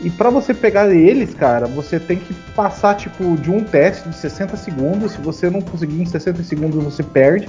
[0.00, 4.16] E para você pegar eles, cara, você tem que passar tipo de um teste de
[4.16, 5.12] 60 segundos.
[5.12, 7.48] Se você não conseguir em 60 segundos, você perde.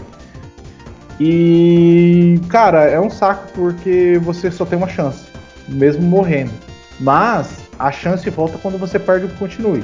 [1.20, 5.26] E, cara, é um saco porque você só tem uma chance,
[5.68, 6.52] mesmo morrendo.
[7.00, 9.84] Mas a chance volta quando você perde o continue.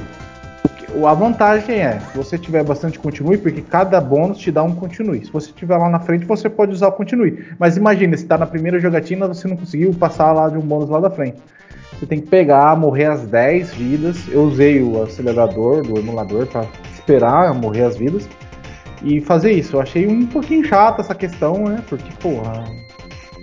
[1.06, 5.24] a vantagem é, se você tiver bastante continue, porque cada bônus te dá um continue.
[5.24, 7.46] Se você tiver lá na frente, você pode usar o continue.
[7.60, 10.88] Mas imagina, se tá na primeira jogatina, você não conseguiu passar lá de um bônus
[10.88, 11.36] lá da frente.
[11.98, 14.28] Você tem que pegar, morrer as 10 vidas.
[14.28, 18.28] Eu usei o acelerador do emulador para esperar morrer as vidas
[19.02, 19.76] e fazer isso.
[19.76, 21.82] Eu achei um pouquinho chato essa questão, né?
[21.88, 22.64] Porque, porra,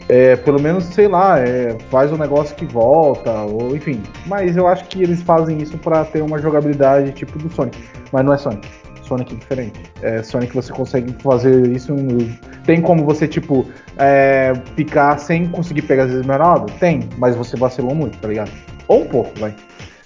[0.09, 4.01] é, pelo menos, sei lá, é, faz um negócio que volta, ou enfim.
[4.27, 7.77] Mas eu acho que eles fazem isso para ter uma jogabilidade tipo do Sonic.
[8.11, 8.67] Mas não é Sonic.
[9.03, 9.81] Sonic é diferente.
[10.01, 11.93] É, Sonic você consegue fazer isso.
[11.93, 12.52] No...
[12.65, 13.65] Tem como você, tipo,
[13.97, 16.75] é, picar sem conseguir pegar as esmeraldas?
[16.77, 18.51] Tem, mas você vacilou muito, tá ligado?
[18.87, 19.53] Ou um pouco, vai.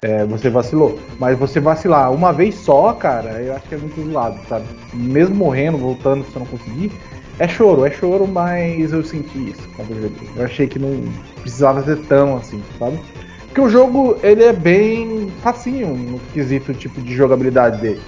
[0.02, 1.00] É, você vacilou.
[1.20, 4.66] Mas você vacilar uma vez só, cara, eu acho que é muito zoado, sabe?
[4.94, 6.92] Mesmo morrendo, voltando, se você não conseguir,
[7.40, 10.30] é choro, é choro, mas eu senti isso quando eu joguei.
[10.36, 11.04] Eu achei que não
[11.42, 13.00] precisava ser tão assim, sabe?
[13.46, 18.02] Porque o jogo, ele é bem facinho no quesito tipo de jogabilidade dele.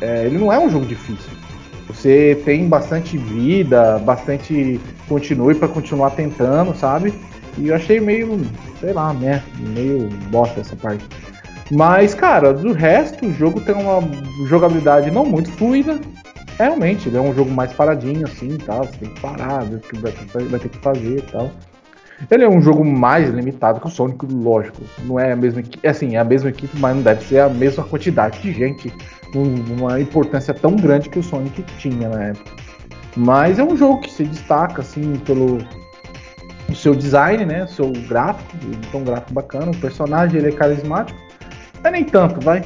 [0.00, 1.37] É, ele não é um jogo difícil.
[1.88, 7.14] Você tem bastante vida, bastante continue para continuar tentando, sabe?
[7.56, 8.40] E eu achei meio,
[8.78, 11.04] sei lá, né, meio bosta essa parte.
[11.70, 14.00] Mas, cara, do resto, o jogo tem uma
[14.46, 15.98] jogabilidade não muito fluida,
[16.58, 18.84] realmente, ele é um jogo mais paradinho assim tal.
[18.84, 20.12] Você tem que parar, ver o que vai,
[20.44, 21.50] vai, ter que fazer e tal.
[22.30, 24.82] Ele é um jogo mais limitado que o Sonic, lógico.
[25.04, 27.38] Não é a mesma equipe, é assim, é a mesma equipe, mas não deve ser
[27.38, 28.92] a mesma quantidade de gente,
[29.34, 32.50] uma importância tão grande que o Sonic tinha na época.
[33.16, 35.58] Mas é um jogo que se destaca assim pelo
[36.68, 38.56] o seu design, né, seu gráfico,
[38.86, 41.18] então um gráfico bacana, o personagem ele é carismático,
[41.82, 42.62] mas nem tanto, vai.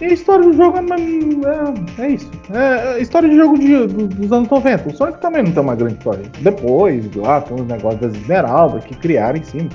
[0.00, 2.30] E a história do jogo é, é, é isso.
[2.52, 4.90] É a história de jogo de, do, dos anos 90.
[4.90, 6.22] O Sonic também não tem uma grande história.
[6.40, 9.70] Depois, lá, tem os negócios das esmeraldas que criaram em cima.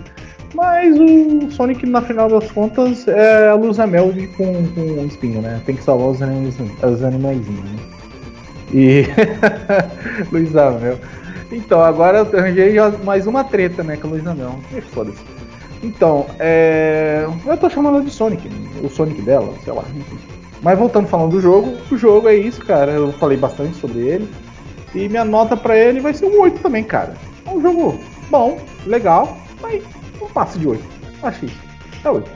[0.54, 5.62] Mas o Sonic, na final das contas, é a Luz Mel com, com espinho, né?
[5.66, 7.80] Tem que salvar os, animais, os animaizinhos, né?
[8.74, 9.06] E.
[10.32, 10.98] Luiz Amel.
[11.52, 13.98] Então, agora eu arranjei mais uma treta, né?
[13.98, 14.60] Com a Luiz Amel.
[14.92, 15.22] Foda-se.
[15.84, 17.26] Então, é...
[17.46, 18.48] eu tô chamando de Sonic,
[18.84, 19.84] o Sonic dela, sei lá.
[20.62, 22.92] Mas voltando falando do jogo, o jogo é isso, cara.
[22.92, 24.30] Eu falei bastante sobre ele.
[24.94, 27.14] E minha nota para ele vai ser um 8 também, cara.
[27.46, 28.00] É um jogo
[28.30, 29.84] bom, legal, mas
[30.24, 30.84] um passo de 8.
[31.24, 31.60] Acho isso.
[32.04, 32.32] É 8.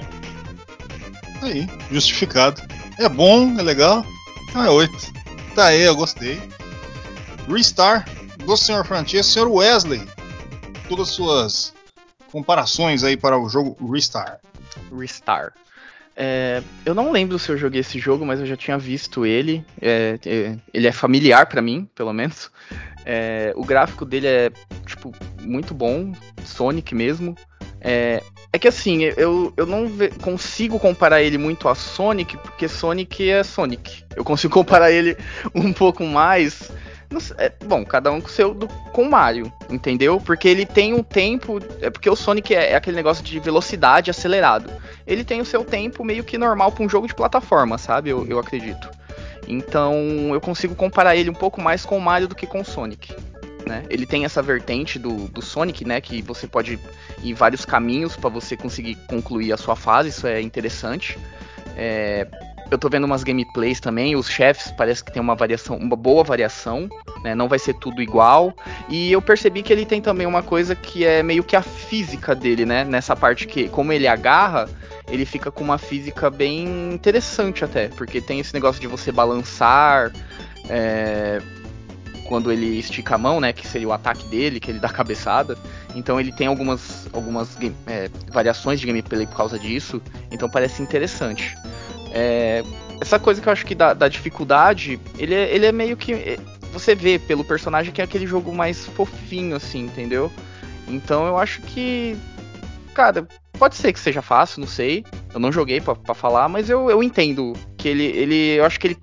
[1.41, 2.61] Aí, justificado.
[2.97, 4.05] É bom, é legal.
[4.49, 4.93] Então é 8.
[5.53, 6.41] Tá aí, eu gostei.
[7.47, 8.05] Restar
[8.45, 8.85] do Sr.
[8.85, 9.47] Francesco, Sr.
[9.47, 10.01] Wesley.
[10.87, 11.73] Todas as suas
[12.31, 14.39] comparações aí para o jogo Restar.
[14.97, 15.53] Restar.
[16.17, 19.65] É, eu não lembro se eu joguei esse jogo, mas eu já tinha visto ele.
[19.81, 22.49] É, é, ele é familiar para mim, pelo menos.
[23.05, 24.51] É, o gráfico dele é
[24.85, 26.13] tipo muito bom,
[26.43, 27.35] Sonic mesmo.
[27.87, 29.85] É, é que assim, eu, eu não
[30.23, 34.03] consigo comparar ele muito a Sonic, porque Sonic é Sonic.
[34.15, 35.15] Eu consigo comparar ele
[35.53, 36.71] um pouco mais
[37.37, 40.19] é, bom, cada um com seu do, com Mario, entendeu?
[40.19, 41.59] Porque ele tem um tempo.
[41.79, 44.71] É porque o Sonic é, é, aquele negócio de velocidade acelerado.
[45.05, 48.09] Ele tem o seu tempo meio que normal para um jogo de plataforma, sabe?
[48.09, 48.89] Eu, eu acredito.
[49.47, 52.65] Então eu consigo comparar ele um pouco mais com o Mario do que com o
[52.65, 53.15] Sonic.
[53.65, 53.83] Né?
[53.89, 55.99] Ele tem essa vertente do, do Sonic, né?
[55.99, 56.79] Que você pode
[57.23, 61.17] ir vários caminhos para você conseguir concluir a sua fase, isso é interessante.
[61.75, 62.27] É,
[62.69, 66.23] eu tô vendo umas gameplays também, os chefes parece que tem uma variação, uma boa
[66.23, 66.89] variação,
[67.23, 67.35] né?
[67.35, 68.53] Não vai ser tudo igual.
[68.89, 72.33] E eu percebi que ele tem também uma coisa que é meio que a física
[72.33, 72.83] dele, né?
[72.83, 74.67] Nessa parte que, como ele agarra,
[75.09, 80.11] ele fica com uma física bem interessante até, porque tem esse negócio de você balançar.
[80.67, 81.39] É,
[82.25, 85.57] quando ele estica a mão, né, que seria o ataque dele, que ele dá cabeçada.
[85.95, 87.57] Então ele tem algumas, algumas
[87.87, 90.01] é, variações de gameplay por causa disso.
[90.31, 91.55] Então parece interessante.
[92.11, 92.63] É,
[92.99, 96.13] essa coisa que eu acho que da, da dificuldade, ele é, ele é meio que.
[96.13, 96.37] É,
[96.71, 100.31] você vê pelo personagem que é aquele jogo mais fofinho, assim, entendeu?
[100.87, 102.17] Então eu acho que.
[102.93, 103.27] Cara,
[103.59, 105.05] pode ser que seja fácil, não sei.
[105.33, 108.05] Eu não joguei para falar, mas eu, eu entendo que ele.
[108.05, 108.97] ele eu acho que ele,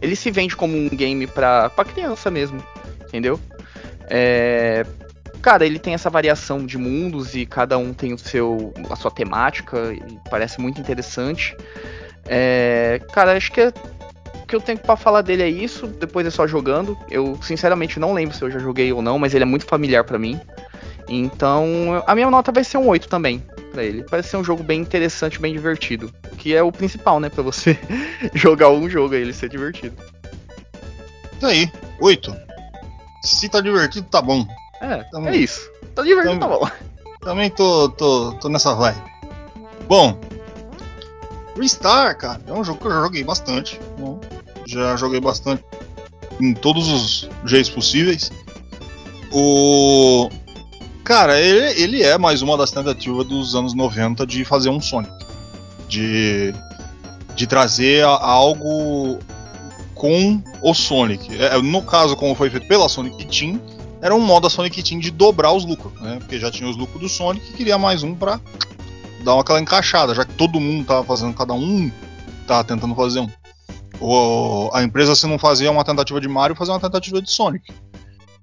[0.00, 2.62] ele se vende como um game pra, pra criança mesmo,
[3.02, 3.38] entendeu?
[4.08, 4.86] É,
[5.42, 9.10] cara, ele tem essa variação de mundos e cada um tem o seu a sua
[9.10, 11.56] temática e parece muito interessante.
[12.26, 13.72] É, cara, acho que é,
[14.46, 15.86] que eu tenho para falar dele é isso.
[15.86, 16.96] Depois é só jogando.
[17.10, 20.04] Eu sinceramente não lembro se eu já joguei ou não, mas ele é muito familiar
[20.04, 20.40] para mim.
[21.08, 23.42] Então, a minha nota vai ser um 8 também
[23.78, 24.02] para ele.
[24.02, 26.12] Parece ser um jogo bem interessante, bem divertido.
[26.36, 27.28] Que é o principal, né?
[27.28, 27.78] para você
[28.34, 29.94] jogar um jogo e ele ser divertido.
[31.36, 31.70] Isso aí,
[32.00, 32.36] 8.
[33.22, 34.44] Se tá divertido, tá bom.
[34.80, 35.70] É, é isso.
[35.94, 36.68] Tá divertido, tá bom.
[37.20, 39.00] Também tô, tô, tô nessa vibe.
[39.86, 40.18] Bom,
[41.56, 43.80] Ristar, cara, é um jogo que eu já joguei bastante.
[43.98, 44.20] Né?
[44.66, 45.64] Já joguei bastante
[46.40, 48.30] em todos os jeitos possíveis.
[49.32, 50.28] O.
[51.08, 55.10] Cara, ele, ele é mais uma das tentativas dos anos 90 de fazer um Sonic.
[55.88, 56.52] De,
[57.34, 59.18] de trazer algo
[59.94, 61.34] com o Sonic.
[61.42, 63.58] É, no caso, como foi feito pela Sonic Team,
[64.02, 66.18] era um modo da Sonic Team de dobrar os lucros, né?
[66.18, 68.38] Porque já tinha os lucros do Sonic e queria mais um pra
[69.24, 71.90] dar aquela encaixada, já que todo mundo tava fazendo, cada um
[72.46, 73.30] tava tentando fazer um.
[73.98, 77.72] O, a empresa, se não fazia uma tentativa de Mario, fazia uma tentativa de Sonic.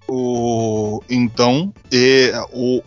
[0.07, 2.81] O, então, e, o,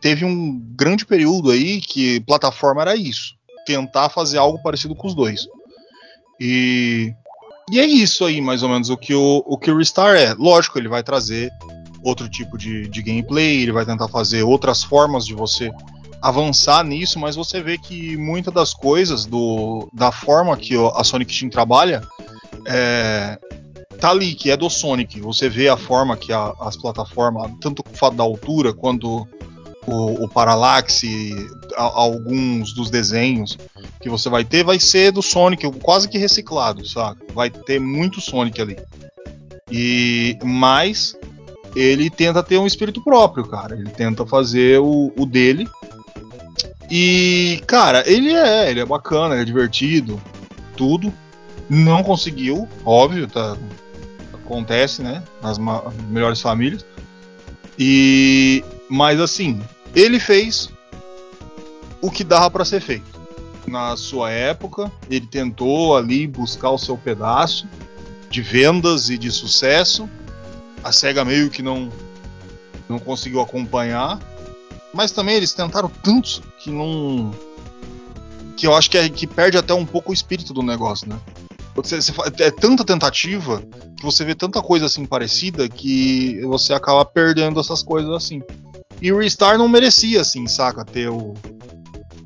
[0.00, 3.34] teve um grande período aí que plataforma era isso.
[3.66, 5.46] Tentar fazer algo parecido com os dois.
[6.40, 7.12] E,
[7.70, 10.34] e é isso aí, mais ou menos, o que o, o que o Restar é.
[10.34, 11.50] Lógico, ele vai trazer
[12.02, 15.70] outro tipo de, de gameplay, ele vai tentar fazer outras formas de você
[16.20, 21.38] avançar nisso, mas você vê que muitas das coisas do, da forma que a Sonic
[21.38, 22.02] Team trabalha
[22.66, 23.38] é,
[23.94, 25.20] tá ali, que é do Sonic.
[25.20, 29.26] Você vê a forma que a, as plataformas, tanto o fato da altura quanto
[29.86, 31.32] o, o paralaxe,
[31.76, 33.58] a, alguns dos desenhos
[34.00, 37.20] que você vai ter, vai ser do Sonic, quase que reciclado, sabe?
[37.34, 38.76] Vai ter muito Sonic ali.
[39.70, 41.16] E mas
[41.74, 43.74] ele tenta ter um espírito próprio, cara.
[43.74, 45.68] Ele tenta fazer o, o dele
[46.90, 50.20] e, cara, ele é, ele é bacana, ele é divertido,
[50.76, 51.12] tudo.
[51.68, 53.56] Não conseguiu, óbvio, tá,
[54.44, 55.22] acontece, né?
[55.42, 55.58] Nas
[56.08, 56.84] melhores famílias.
[57.78, 59.60] E, mas assim,
[59.94, 60.70] ele fez
[62.00, 63.14] o que dava para ser feito.
[63.66, 67.66] Na sua época, ele tentou ali buscar o seu pedaço
[68.30, 70.08] de vendas e de sucesso.
[70.82, 71.90] A Sega meio que não
[72.88, 74.20] não conseguiu acompanhar,
[74.92, 77.32] mas também eles tentaram tantos que não.
[78.56, 81.18] que eu acho que, é, que perde até um pouco o espírito do negócio, né?
[81.74, 83.62] Você, você, é tanta tentativa
[83.96, 88.42] que você vê tanta coisa assim parecida que você acaba perdendo essas coisas assim.
[89.02, 90.84] E o Restar não merecia, assim, saca?
[90.84, 91.34] Ter, o,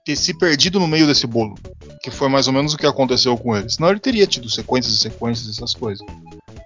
[0.04, 1.54] ter se perdido no meio desse bolo.
[2.02, 3.68] Que foi mais ou menos o que aconteceu com ele.
[3.68, 6.06] Senão ele teria tido sequências e sequências, essas coisas.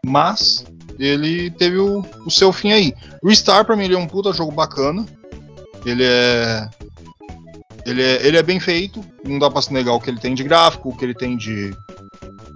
[0.04, 0.64] Mas
[0.98, 2.94] ele teve o, o seu fim aí.
[3.24, 5.06] Restar, pra mim, ele é um puta jogo bacana.
[5.86, 6.68] Ele é.
[7.84, 10.36] Ele é, ele é bem feito, não dá pra se negar o que ele tem
[10.36, 11.74] de gráfico, o que ele tem de,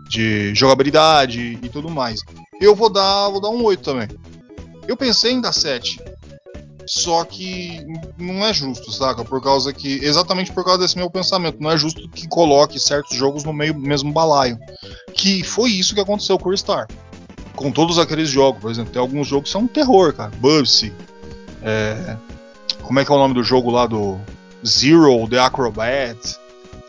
[0.08, 2.20] de jogabilidade e tudo mais.
[2.60, 4.08] Eu vou dar, vou dar um 8 também.
[4.86, 6.00] Eu pensei em dar 7.
[6.86, 7.84] Só que
[8.16, 9.24] não é justo, saca?
[9.24, 10.04] Por causa que.
[10.04, 11.60] Exatamente por causa desse meu pensamento.
[11.60, 14.56] Não é justo que coloque certos jogos no meio mesmo balaio.
[15.12, 16.86] Que foi isso que aconteceu com o Star.
[17.56, 20.30] Com todos aqueles jogos, por exemplo, tem alguns jogos que são um terror, cara.
[20.36, 20.92] Bubsy.
[21.62, 22.16] É,
[22.82, 24.20] como é que é o nome do jogo lá do
[24.64, 26.38] Zero, The Acrobat?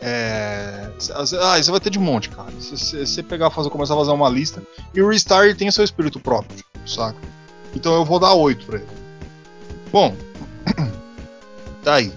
[0.00, 0.90] É...
[1.40, 2.52] Ah, isso vai ter de monte, cara.
[2.60, 4.62] Se você pegar, fazer, começar a fazer uma lista.
[4.94, 7.18] E o Restart tem seu espírito próprio, saca?
[7.74, 8.88] Então eu vou dar 8 pra ele.
[9.92, 10.16] Bom,
[11.82, 12.12] tá aí.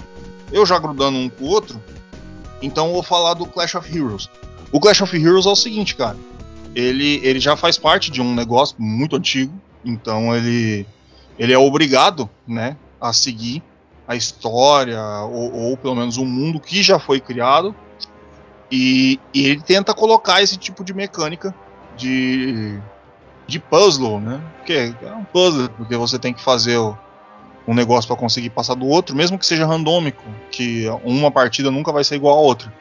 [0.51, 1.81] Eu já grudando um com o outro,
[2.61, 4.29] então vou falar do Clash of Heroes.
[4.71, 6.17] O Clash of Heroes é o seguinte, cara.
[6.75, 9.53] Ele, ele já faz parte de um negócio muito antigo,
[9.83, 10.85] então ele,
[11.37, 13.61] ele é obrigado, né, a seguir
[14.11, 17.73] a história, ou, ou, pelo menos o mundo que já foi criado.
[18.69, 21.55] E, e, ele tenta colocar esse tipo de mecânica
[21.95, 22.79] de,
[23.47, 24.41] de puzzle, né?
[24.57, 26.77] Porque é um puzzle, porque você tem que fazer
[27.65, 31.91] um negócio para conseguir passar do outro, mesmo que seja randômico, que uma partida nunca
[31.91, 32.73] vai ser igual a outra.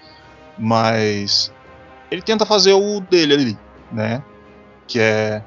[0.59, 1.53] Mas
[2.11, 3.59] ele tenta fazer o dele ali,
[3.93, 4.23] né?
[4.89, 5.45] Que é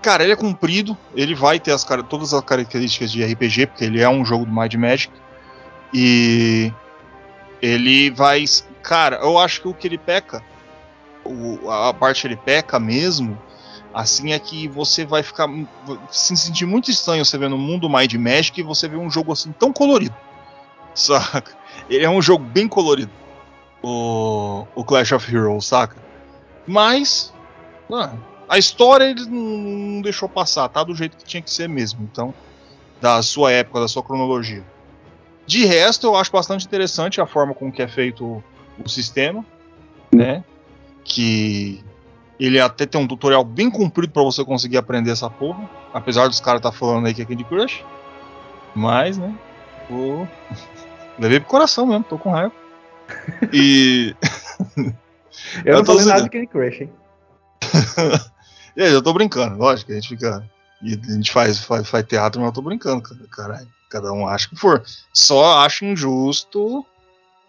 [0.00, 4.00] Cara, ele é comprido, ele vai ter as, todas as características de RPG, porque ele
[4.00, 5.12] é um jogo do Mind Magic.
[5.92, 6.72] E
[7.60, 8.44] ele vai.
[8.82, 10.42] Cara, eu acho que o que ele peca,
[11.24, 13.36] o, a parte que ele peca mesmo,
[13.92, 15.48] assim é que você vai ficar.
[16.10, 19.32] se sentir muito estranho você ver no mundo Mind Magic e você vê um jogo
[19.32, 20.14] assim tão colorido.
[20.94, 21.56] Saca?
[21.88, 23.10] Ele é um jogo bem colorido.
[23.82, 25.96] O, o Clash of Heroes, saca?
[26.66, 27.32] Mas.
[27.92, 28.12] Ah,
[28.48, 32.08] a história ele não deixou passar, tá do jeito que tinha que ser mesmo.
[32.10, 32.32] Então,
[33.00, 34.64] da sua época, da sua cronologia.
[35.46, 38.42] De resto, eu acho bastante interessante a forma com que é feito
[38.78, 39.44] o, sistema,
[40.12, 40.44] né?
[41.04, 41.82] Que
[42.38, 45.68] ele até tem um tutorial bem comprido para você conseguir aprender essa porra.
[45.92, 47.84] Apesar dos caras tá falando aí que é Candy Crush.
[48.74, 49.34] Mas, né?
[51.18, 52.52] Levei pro coração mesmo, tô com raiva.
[53.52, 54.14] E.
[55.64, 56.92] eu não falei nada de Candy Crush, hein?
[58.78, 60.48] Eu tô brincando, lógico, a gente fica.
[60.80, 63.66] E a gente faz, faz, faz teatro, mas eu tô brincando, caralho.
[63.90, 64.84] Cada um acha que for.
[65.12, 66.86] Só acho injusto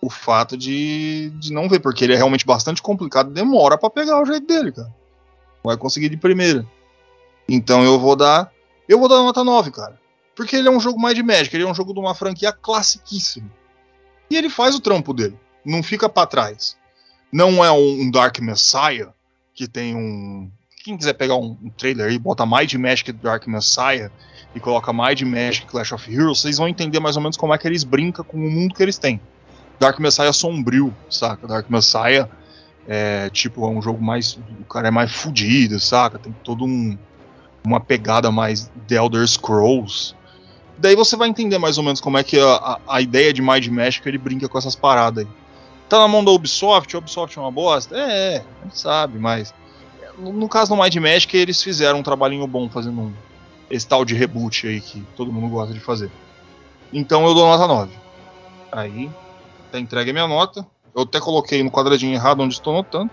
[0.01, 4.19] o fato de, de não ver, porque ele é realmente bastante complicado, demora para pegar
[4.19, 4.91] o jeito dele, cara.
[5.63, 6.65] Vai conseguir de primeira.
[7.47, 8.51] Então eu vou dar.
[8.88, 9.99] Eu vou dar nota 9, cara.
[10.36, 12.51] Porque ele é um jogo mais de Magic, ele é um jogo de uma franquia
[12.51, 13.51] classiquíssima.
[14.32, 16.75] E ele faz o trampo dele, não fica para trás.
[17.32, 19.13] Não é um Dark Messiah,
[19.53, 20.49] que tem um.
[20.89, 24.09] Quem quiser pegar um, um trailer aí, bota Mind Magic Dark Messiah
[24.55, 27.59] e coloca Mind Magic Clash of Heroes, vocês vão entender mais ou menos como é
[27.59, 29.21] que eles brincam com o mundo que eles têm.
[29.79, 31.45] Dark Messiah é sombrio, saca?
[31.45, 32.27] Dark Messiah
[32.87, 34.39] é tipo, é um jogo mais.
[34.59, 36.17] O cara é mais fudido, saca?
[36.17, 36.97] Tem todo um.
[37.63, 40.15] Uma pegada mais The Elder Scrolls.
[40.75, 43.43] Daí você vai entender mais ou menos como é que a, a, a ideia de
[43.43, 45.31] Mind Magic ele brinca com essas paradas aí.
[45.87, 47.95] Tá na mão da Ubisoft, Ubisoft é uma bosta?
[47.95, 49.53] É, é a gente sabe, mas.
[50.20, 53.13] No, no caso do Mind Magic, eles fizeram um trabalhinho bom fazendo um,
[53.70, 56.11] esse tal de reboot aí que todo mundo gosta de fazer.
[56.91, 57.91] Então eu dou nota 9.
[58.72, 59.09] Aí,
[59.72, 60.65] tá entregue a minha nota.
[60.95, 63.09] Eu até coloquei no quadradinho errado onde estou notando.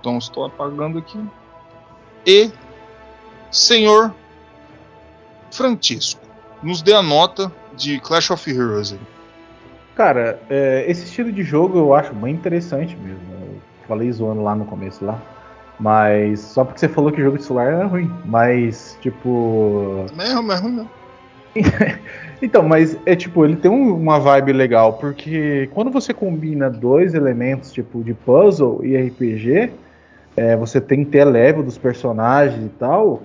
[0.00, 1.18] Então estou apagando aqui.
[2.26, 2.50] E,
[3.50, 4.14] senhor
[5.50, 6.20] Francisco,
[6.62, 9.00] nos dê a nota de Clash of Heroes aí.
[9.94, 13.22] Cara, é, esse estilo de jogo eu acho bem interessante mesmo.
[13.32, 15.20] Eu falei zoando lá no começo lá.
[15.78, 18.10] Mas só porque você falou que o jogo de celular era ruim.
[18.24, 20.06] Mas, tipo.
[20.18, 20.88] É, ruim, é ruim não.
[22.42, 27.14] então, mas é tipo, ele tem um, uma vibe legal, porque quando você combina dois
[27.14, 29.70] elementos, tipo, de puzzle e RPG,
[30.36, 33.22] é, você tem que ter level dos personagens e tal.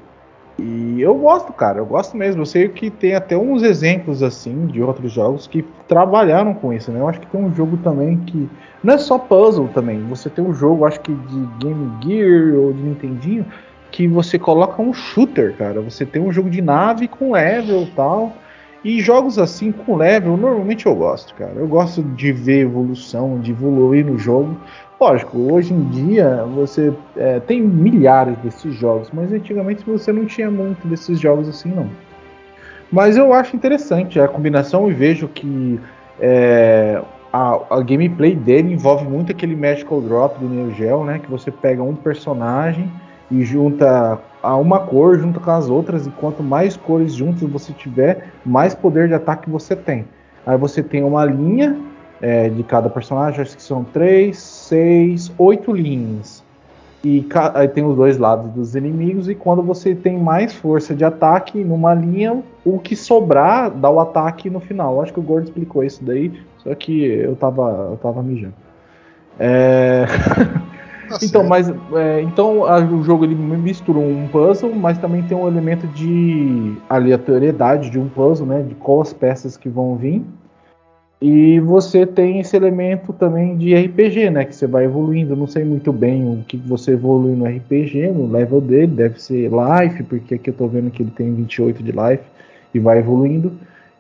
[0.60, 2.42] E eu gosto, cara, eu gosto mesmo.
[2.42, 6.92] Eu sei que tem até uns exemplos assim de outros jogos que trabalharam com isso,
[6.92, 7.00] né?
[7.00, 8.48] Eu acho que tem um jogo também que
[8.84, 10.02] não é só puzzle também.
[10.04, 13.46] Você tem um jogo, acho que de Game Gear ou de Nintendinho,
[13.92, 15.82] que você coloca um shooter, cara.
[15.82, 18.34] Você tem um jogo de nave com level tal.
[18.84, 21.54] E jogos assim com level, normalmente eu gosto, cara.
[21.56, 24.58] Eu gosto de ver evolução, de evoluir no jogo.
[25.04, 30.50] Lógico, hoje em dia você é, tem milhares desses jogos, mas antigamente você não tinha
[30.50, 31.90] muito desses jogos assim, não.
[32.90, 35.78] Mas eu acho interessante a combinação e vejo que
[36.22, 37.02] é,
[37.34, 41.20] a, a, gameplay dele envolve muito aquele Magical Drop do Neo Geo, né?
[41.20, 42.90] Que você pega um personagem
[43.30, 47.74] e junta a uma cor junto com as outras, e quanto mais cores juntas você
[47.74, 50.06] tiver, mais poder de ataque você tem.
[50.46, 51.76] Aí você tem uma linha
[52.24, 56.42] é, de cada personagem, acho que são três, seis, oito linhas.
[57.04, 61.04] E aí tem os dois lados dos inimigos, e quando você tem mais força de
[61.04, 65.02] ataque numa linha, o que sobrar dá o ataque no final.
[65.02, 68.56] Acho que o Gordo explicou isso daí, só que eu tava, eu tava mijando.
[69.38, 70.06] É...
[71.10, 75.38] Tá então, mas é, então a, o jogo ele misturou um puzzle, mas também tem
[75.38, 78.62] um elemento de aleatoriedade de um puzzle, né?
[78.62, 80.24] De quais peças que vão vir.
[81.26, 84.44] E você tem esse elemento também de RPG, né?
[84.44, 85.38] Que você vai evoluindo.
[85.38, 88.88] Não sei muito bem o que você evolui no RPG, no level dele.
[88.88, 92.24] Deve ser life, porque aqui eu tô vendo que ele tem 28 de life
[92.74, 93.54] e vai evoluindo.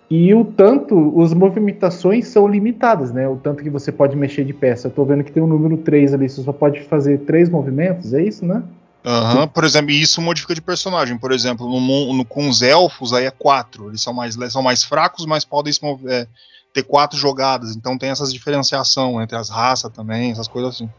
[0.09, 3.26] E o tanto, as movimentações são limitadas, né?
[3.26, 4.89] O tanto que você pode mexer de peça.
[4.89, 8.13] Eu tô vendo que tem um número 3 ali, você só pode fazer três movimentos,
[8.13, 8.61] é isso, né?
[9.05, 11.17] Uhum, por exemplo, isso modifica de personagem.
[11.17, 13.88] Por exemplo, no, no, com os elfos aí é quatro.
[13.88, 16.11] Eles são mais, são mais fracos, mas podem se mover.
[16.11, 16.28] É,
[16.74, 17.76] ter quatro jogadas.
[17.76, 20.89] Então tem essas diferenciação entre as raças também, essas coisas assim.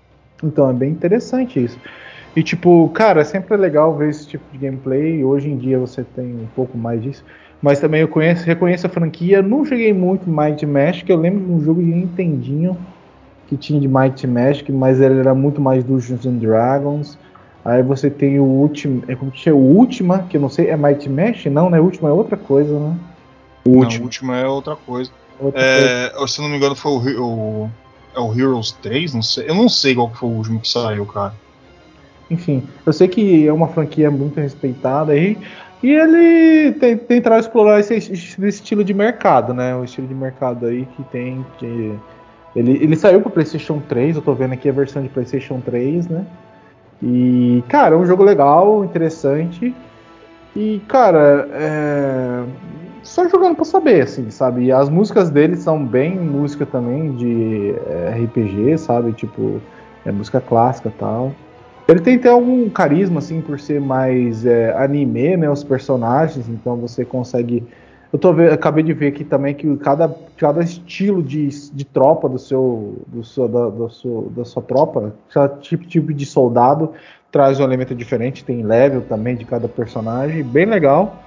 [0.42, 1.78] Então é bem interessante isso.
[2.36, 5.24] E tipo, cara, é sempre legal ver esse tipo de gameplay.
[5.24, 7.24] Hoje em dia você tem um pouco mais disso.
[7.60, 9.40] Mas também eu conheço, reconheço a franquia.
[9.40, 11.10] Não joguei muito Might Magic.
[11.10, 12.76] Eu lembro de um jogo de Nintendinho
[13.46, 17.18] que tinha de Might Magic, mas ele era muito mais Dungeons and Dragons.
[17.64, 20.68] Aí você tem o último, é como que é o Ultima, que eu não sei,
[20.68, 21.48] é Might Magic?
[21.48, 21.80] Não, né?
[21.80, 22.94] O Ultima é outra coisa, né?
[23.64, 25.10] O não, Ultima é outra coisa.
[25.54, 27.70] É, se não me engano, foi o, o,
[28.14, 29.48] é o Heroes 3, não sei.
[29.48, 31.34] Eu não sei qual foi o último que saiu, cara.
[32.30, 35.36] Enfim, eu sei que é uma franquia muito respeitada aí.
[35.82, 39.76] E ele tem, tentar explorar esse, esse, estilo de mercado, né?
[39.76, 41.44] O estilo de mercado aí que tem.
[41.58, 41.94] Que
[42.56, 46.08] ele, ele saiu pro PlayStation 3, eu tô vendo aqui a versão de PlayStation 3,
[46.08, 46.24] né?
[47.02, 49.74] E, cara, é um jogo legal, interessante.
[50.56, 52.44] E, cara, é,
[53.04, 54.64] só jogando pra saber, assim, sabe?
[54.64, 59.12] E as músicas dele são bem música também de é, RPG, sabe?
[59.12, 59.60] Tipo,
[60.04, 61.32] é música clássica tal.
[61.86, 65.50] Ele tem até algum carisma, assim, por ser mais é, anime, né?
[65.50, 67.62] Os personagens, então você consegue.
[68.10, 72.38] Eu tô acabei de ver aqui também que cada, cada estilo de, de tropa do
[72.38, 76.92] seu, do seu, da, do seu, da sua tropa, cada tipo, tipo de soldado
[77.30, 81.20] traz um elemento diferente, tem level também de cada personagem, bem legal.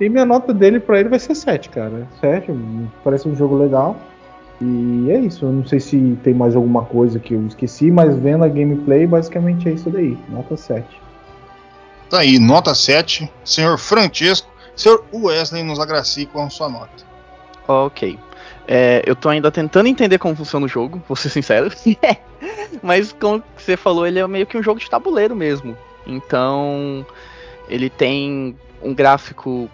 [0.00, 2.06] E minha nota dele para ele vai ser 7, cara.
[2.20, 2.52] 7,
[3.04, 3.96] parece um jogo legal.
[4.60, 8.16] E é isso, eu não sei se tem mais alguma coisa que eu esqueci, mas
[8.16, 10.86] vendo a gameplay, basicamente é isso daí, nota 7.
[12.08, 13.30] Tá aí, nota 7.
[13.44, 17.04] Senhor Francesco, senhor Wesley nos agracie com a sua nota.
[17.66, 18.18] Ok.
[18.68, 21.70] É, eu tô ainda tentando entender como funciona o jogo, vou ser sincero.
[22.82, 25.76] Mas como você falou, ele é meio que um jogo de tabuleiro mesmo.
[26.06, 27.04] Então,
[27.68, 29.68] ele tem um gráfico.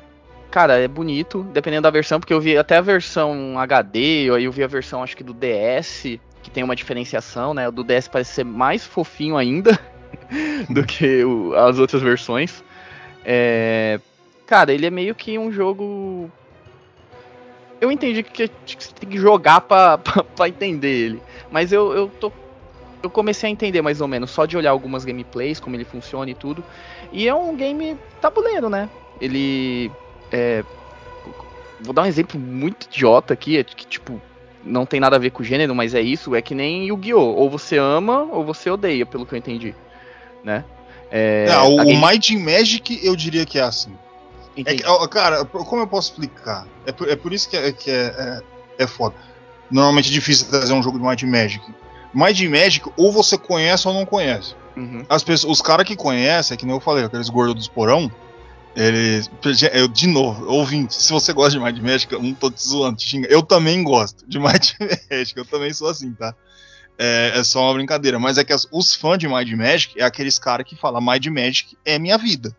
[0.51, 4.53] Cara, é bonito, dependendo da versão, porque eu vi até a versão HD, aí eu
[4.53, 7.69] vi a versão acho que do DS, que tem uma diferenciação, né?
[7.69, 9.79] O do DS parece ser mais fofinho ainda
[10.71, 12.65] do que o, as outras versões.
[13.25, 14.01] É,
[14.47, 16.31] cara, ele é meio que um jogo
[17.81, 20.01] eu entendi que, você tem que jogar pra,
[20.49, 21.23] entender ele.
[21.51, 22.33] Mas eu, eu tô.
[23.01, 26.29] Eu comecei a entender mais ou menos, só de olhar algumas gameplays, como ele funciona
[26.31, 26.65] e tudo.
[27.13, 28.91] E é um game tabuleiro, né?
[29.21, 29.91] Ele.
[30.31, 30.65] É,
[31.81, 34.21] vou dar um exemplo muito idiota aqui, é que tipo,
[34.65, 37.35] não tem nada a ver com o gênero, mas é isso, é que nem Yu-Gi-Oh!
[37.35, 39.75] Ou você ama ou você odeia, pelo que eu entendi.
[40.45, 40.65] Né?
[41.11, 42.07] É, é o game...
[42.07, 43.93] Might Magic eu diria que é assim.
[44.57, 46.67] É que, cara, como eu posso explicar?
[46.85, 48.41] É por, é por isso que, é, que é, é,
[48.83, 49.15] é, foda.
[49.71, 51.65] Normalmente é difícil trazer um jogo de Might Magic.
[52.13, 54.57] Might Magic, ou você conhece ou não conhece.
[54.77, 55.05] Uhum.
[55.09, 58.11] As pessoas, os caras que conhecem, é que nem eu falei, aqueles gordos dos porão,
[58.79, 59.31] eles.
[59.73, 62.97] Eu, de novo, ouvinte, se você gosta de Might Magic, eu não tô te zoando,
[62.97, 63.29] te xinga.
[63.29, 64.77] Eu também gosto de Might
[65.11, 66.35] Magic, eu também sou assim, tá?
[66.99, 68.19] É, é só uma brincadeira.
[68.19, 71.29] Mas é que as, os fãs de Might Magic é aqueles caras que falam Might
[71.31, 72.55] Magic é minha vida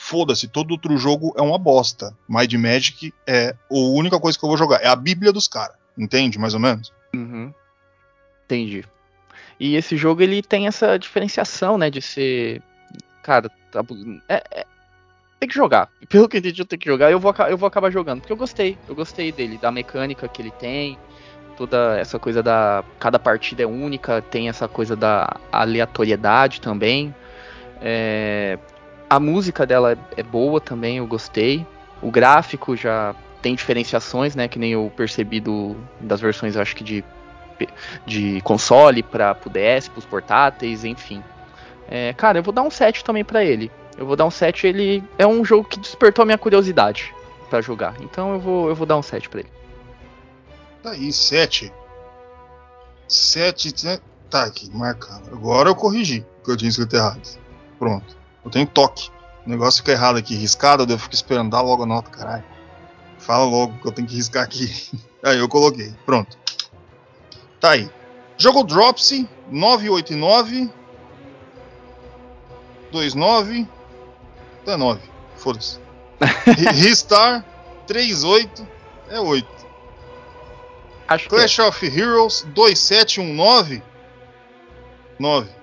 [0.00, 2.16] foda-se, todo outro jogo é uma bosta.
[2.26, 4.78] Mind Magic é a única coisa que eu vou jogar.
[4.78, 5.76] É a bíblia dos caras.
[5.96, 6.90] Entende, mais ou menos?
[7.14, 7.52] Uhum.
[8.46, 8.82] Entendi.
[9.60, 12.62] E esse jogo, ele tem essa diferenciação, né, de ser...
[13.22, 13.84] Cara, tá...
[14.26, 14.66] é, é...
[15.40, 15.90] tem que jogar.
[16.08, 17.10] Pelo que eu entendi, eu tenho que jogar.
[17.10, 18.78] Eu vou, eu vou acabar jogando, porque eu gostei.
[18.86, 20.98] Eu gostei dele, da mecânica que ele tem.
[21.56, 22.84] Toda essa coisa da...
[22.98, 27.14] Cada partida é única, tem essa coisa da aleatoriedade também.
[27.82, 28.58] É,
[29.08, 31.66] a música dela é, é boa também, eu gostei.
[32.00, 34.48] O gráfico já tem diferenciações, né?
[34.48, 37.04] Que nem eu percebi do, das versões, acho que de,
[38.06, 41.22] de console para o DS, para os portáteis, enfim.
[41.90, 43.70] É, cara, eu vou dar um 7 também para ele.
[44.00, 47.14] Eu vou dar um 7, ele é um jogo que despertou a minha curiosidade
[47.50, 47.94] para jogar.
[48.00, 49.50] Então eu vou, eu vou dar um 7 para ele.
[50.82, 51.70] Tá aí, 7.
[53.06, 53.84] 7.
[53.84, 53.98] Né?
[54.30, 55.28] Tá aqui, marcando.
[55.30, 57.20] Agora eu corrigi o que eu tinha escrito errado.
[57.78, 58.16] Pronto.
[58.42, 59.10] Eu tenho toque.
[59.44, 62.44] O negócio fica errado aqui, riscado, eu fico esperando, dá logo a nota, caralho.
[63.18, 64.66] Fala logo que eu tenho que riscar aqui.
[65.22, 66.38] Aí eu coloquei, pronto.
[67.60, 67.90] Tá aí.
[68.38, 70.70] Jogo Dropsy 989
[72.90, 73.79] 29
[74.66, 75.00] é 9.
[75.36, 75.78] Foda-se.
[76.74, 77.44] Ristar
[77.86, 78.66] 38
[79.08, 79.48] é 8.
[81.08, 81.64] Acho Clash que é.
[81.64, 83.82] of Heroes 2719
[85.18, 85.60] 9.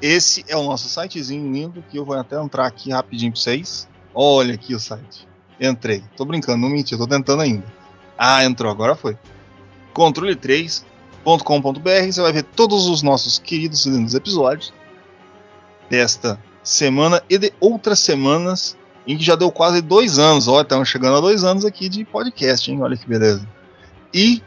[0.02, 3.90] Esse é o nosso sitezinho lindo que eu vou até entrar aqui rapidinho para vocês.
[4.16, 5.28] Olha aqui o site.
[5.60, 6.02] Entrei.
[6.16, 7.66] Tô brincando, não menti, tô tentando ainda.
[8.18, 9.18] Ah, entrou, agora foi.
[11.24, 14.74] controle3.com.br Você vai ver todos os nossos queridos lindos episódios
[15.90, 20.48] desta semana e de outras semanas em que já deu quase dois anos.
[20.48, 22.82] Olha, estamos chegando a dois anos aqui de podcast, hein?
[22.82, 23.48] Olha que beleza.
[24.14, 24.42] E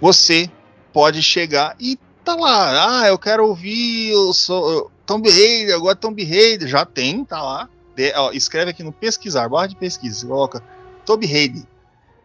[0.00, 0.50] você
[0.92, 3.02] pode chegar e tá lá.
[3.02, 6.68] Ah, eu quero ouvir o so, Tomb Raider, agora Tomb Raider.
[6.68, 7.68] Já tem, tá lá.
[7.94, 10.20] De, ó, escreve aqui no pesquisar, barra de pesquisa.
[10.20, 10.62] Você coloca
[11.04, 11.64] Tomb Raider.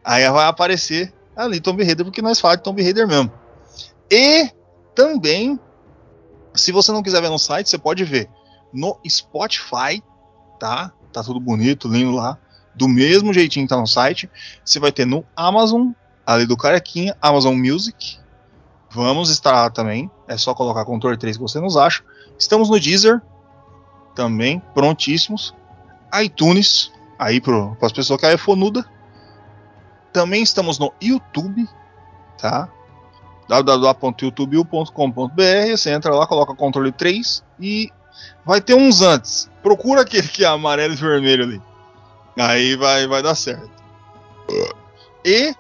[0.04, 3.32] Aí vai aparecer ali Tomb Raider, porque nós falamos de Tomb Raider mesmo.
[4.12, 4.52] E
[4.94, 5.58] também,
[6.54, 8.30] se você não quiser ver no site, você pode ver
[8.74, 10.04] no Spotify,
[10.60, 10.92] tá?
[11.14, 12.38] Tá tudo bonito, lindo lá.
[12.74, 14.30] do mesmo jeitinho que tá no site.
[14.64, 15.92] Você vai ter no Amazon,
[16.26, 18.18] ali do Carequinha, Amazon Music.
[18.90, 20.12] Vamos estar lá também.
[20.28, 22.04] É só colocar Controle 3 que você nos acha.
[22.38, 23.22] Estamos no Deezer,
[24.16, 25.54] também, prontíssimos.
[26.22, 28.86] iTunes, aí para as pessoas que é fonuda.
[30.12, 31.68] Também estamos no YouTube,
[32.38, 32.70] tá?
[33.52, 37.92] www.youtube.com.br Você entra lá, coloca controle 3 e
[38.46, 39.52] vai ter uns antes.
[39.62, 41.62] Procura aquele que é amarelo e vermelho ali.
[42.40, 43.70] Aí vai, vai dar certo.
[45.26, 45.54] E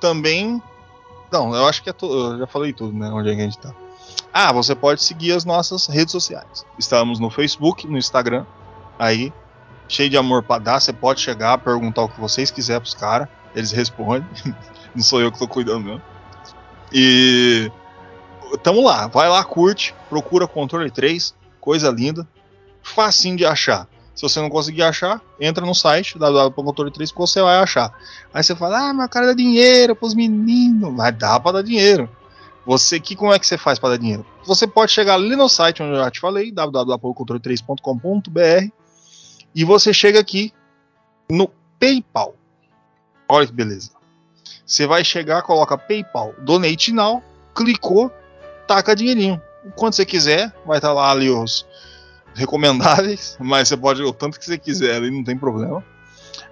[0.00, 0.62] também.
[1.30, 2.06] Não, eu acho que é to...
[2.06, 3.10] eu já falei tudo, né?
[3.10, 3.74] Onde é que a gente tá.
[4.32, 6.64] Ah, você pode seguir as nossas redes sociais.
[6.78, 8.46] Estamos no Facebook, no Instagram.
[8.98, 9.30] Aí,
[9.88, 10.80] cheio de amor para dar.
[10.80, 13.28] Você pode chegar, perguntar o que vocês quiserem pros caras.
[13.54, 14.26] Eles respondem.
[14.94, 16.11] Não sou eu que tô cuidando, não.
[16.92, 17.70] E.
[18.62, 19.06] Tamo lá.
[19.06, 19.94] Vai lá, curte.
[20.08, 21.34] Procura Controle 3.
[21.60, 22.26] Coisa linda.
[22.82, 23.88] Facinho de achar.
[24.14, 27.94] Se você não conseguir achar, entra no site www.controle3 que você vai achar.
[28.32, 30.92] Aí você fala, ah, mas cara dá dinheiro pros meninos.
[30.92, 32.10] Mas dá pra dar dinheiro.
[32.66, 34.26] Você que como é que você faz para dar dinheiro?
[34.44, 38.70] Você pode chegar ali no site onde eu já te falei, www.controle3.com.br
[39.54, 40.52] e você chega aqui
[41.30, 42.34] no PayPal.
[43.28, 43.90] Olha que beleza.
[44.64, 47.22] Você vai chegar, coloca PayPal, Donate Now,
[47.54, 48.10] clicou,
[48.66, 49.40] taca dinheirinho.
[49.76, 51.66] Quando você quiser, vai estar lá ali os
[52.34, 55.84] recomendáveis, mas você pode o tanto que você quiser ali, não tem problema.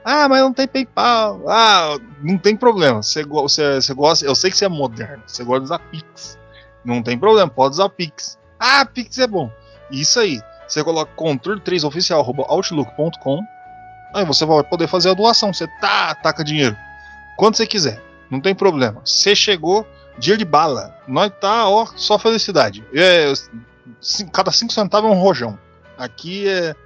[0.05, 1.43] Ah, mas não tem PayPal.
[1.47, 3.03] Ah, não tem problema.
[3.03, 4.25] Você, você, você gosta.
[4.25, 5.23] Eu sei que você é moderno.
[5.27, 6.39] Você gosta de usar Pix.
[6.85, 8.39] Não tem problema, pode usar Pix.
[8.59, 9.51] Ah, Pix é bom.
[9.91, 10.41] Isso aí.
[10.67, 13.41] Você coloca controle 3 oficial@outlook.com.
[14.15, 15.53] Aí você vai poder fazer a doação.
[15.53, 16.77] Você tá, taca dinheiro.
[17.41, 18.03] Quando você quiser.
[18.31, 19.01] Não tem problema.
[19.03, 19.87] Você chegou,
[20.19, 20.95] dia de bala.
[21.09, 22.85] Nós tá, ó, só felicidade.
[22.93, 23.33] É,
[24.31, 25.59] cada 5 centavos é um rojão.
[25.97, 26.77] Aqui é,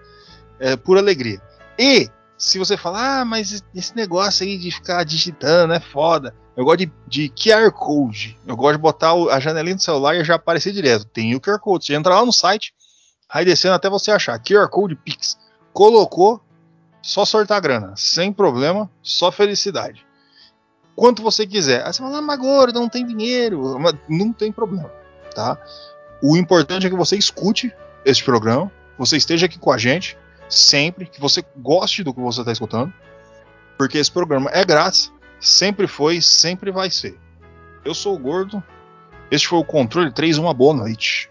[0.61, 1.43] é pura alegria.
[1.77, 2.09] E
[2.39, 6.33] se você falar, ah, mas esse negócio aí de ficar digitando é foda.
[6.57, 8.39] Eu gosto de, de QR Code.
[8.47, 11.05] Eu gosto de botar a janelinha do celular e já aparecer direto.
[11.07, 11.85] Tem o QR Code.
[11.85, 12.73] Você entra lá no site,
[13.29, 14.39] vai descendo até você achar.
[14.39, 15.37] QR Code Pix.
[15.73, 16.41] Colocou,
[17.03, 17.93] só sortar grana.
[17.97, 20.07] Sem problema, só felicidade.
[20.97, 21.85] Quanto você quiser.
[21.85, 23.79] Aí você fala, ah, mas gordo, não tem dinheiro.
[24.09, 24.91] Não tem problema,
[25.35, 25.59] tá?
[26.23, 30.17] O importante é que você escute esse programa, você esteja aqui com a gente
[30.49, 32.93] sempre, que você goste do que você está escutando,
[33.77, 37.19] porque esse programa é grátis, sempre foi, sempre vai ser.
[37.85, 38.63] Eu sou o Gordo,
[39.31, 41.31] este foi o Controle 3, uma boa noite.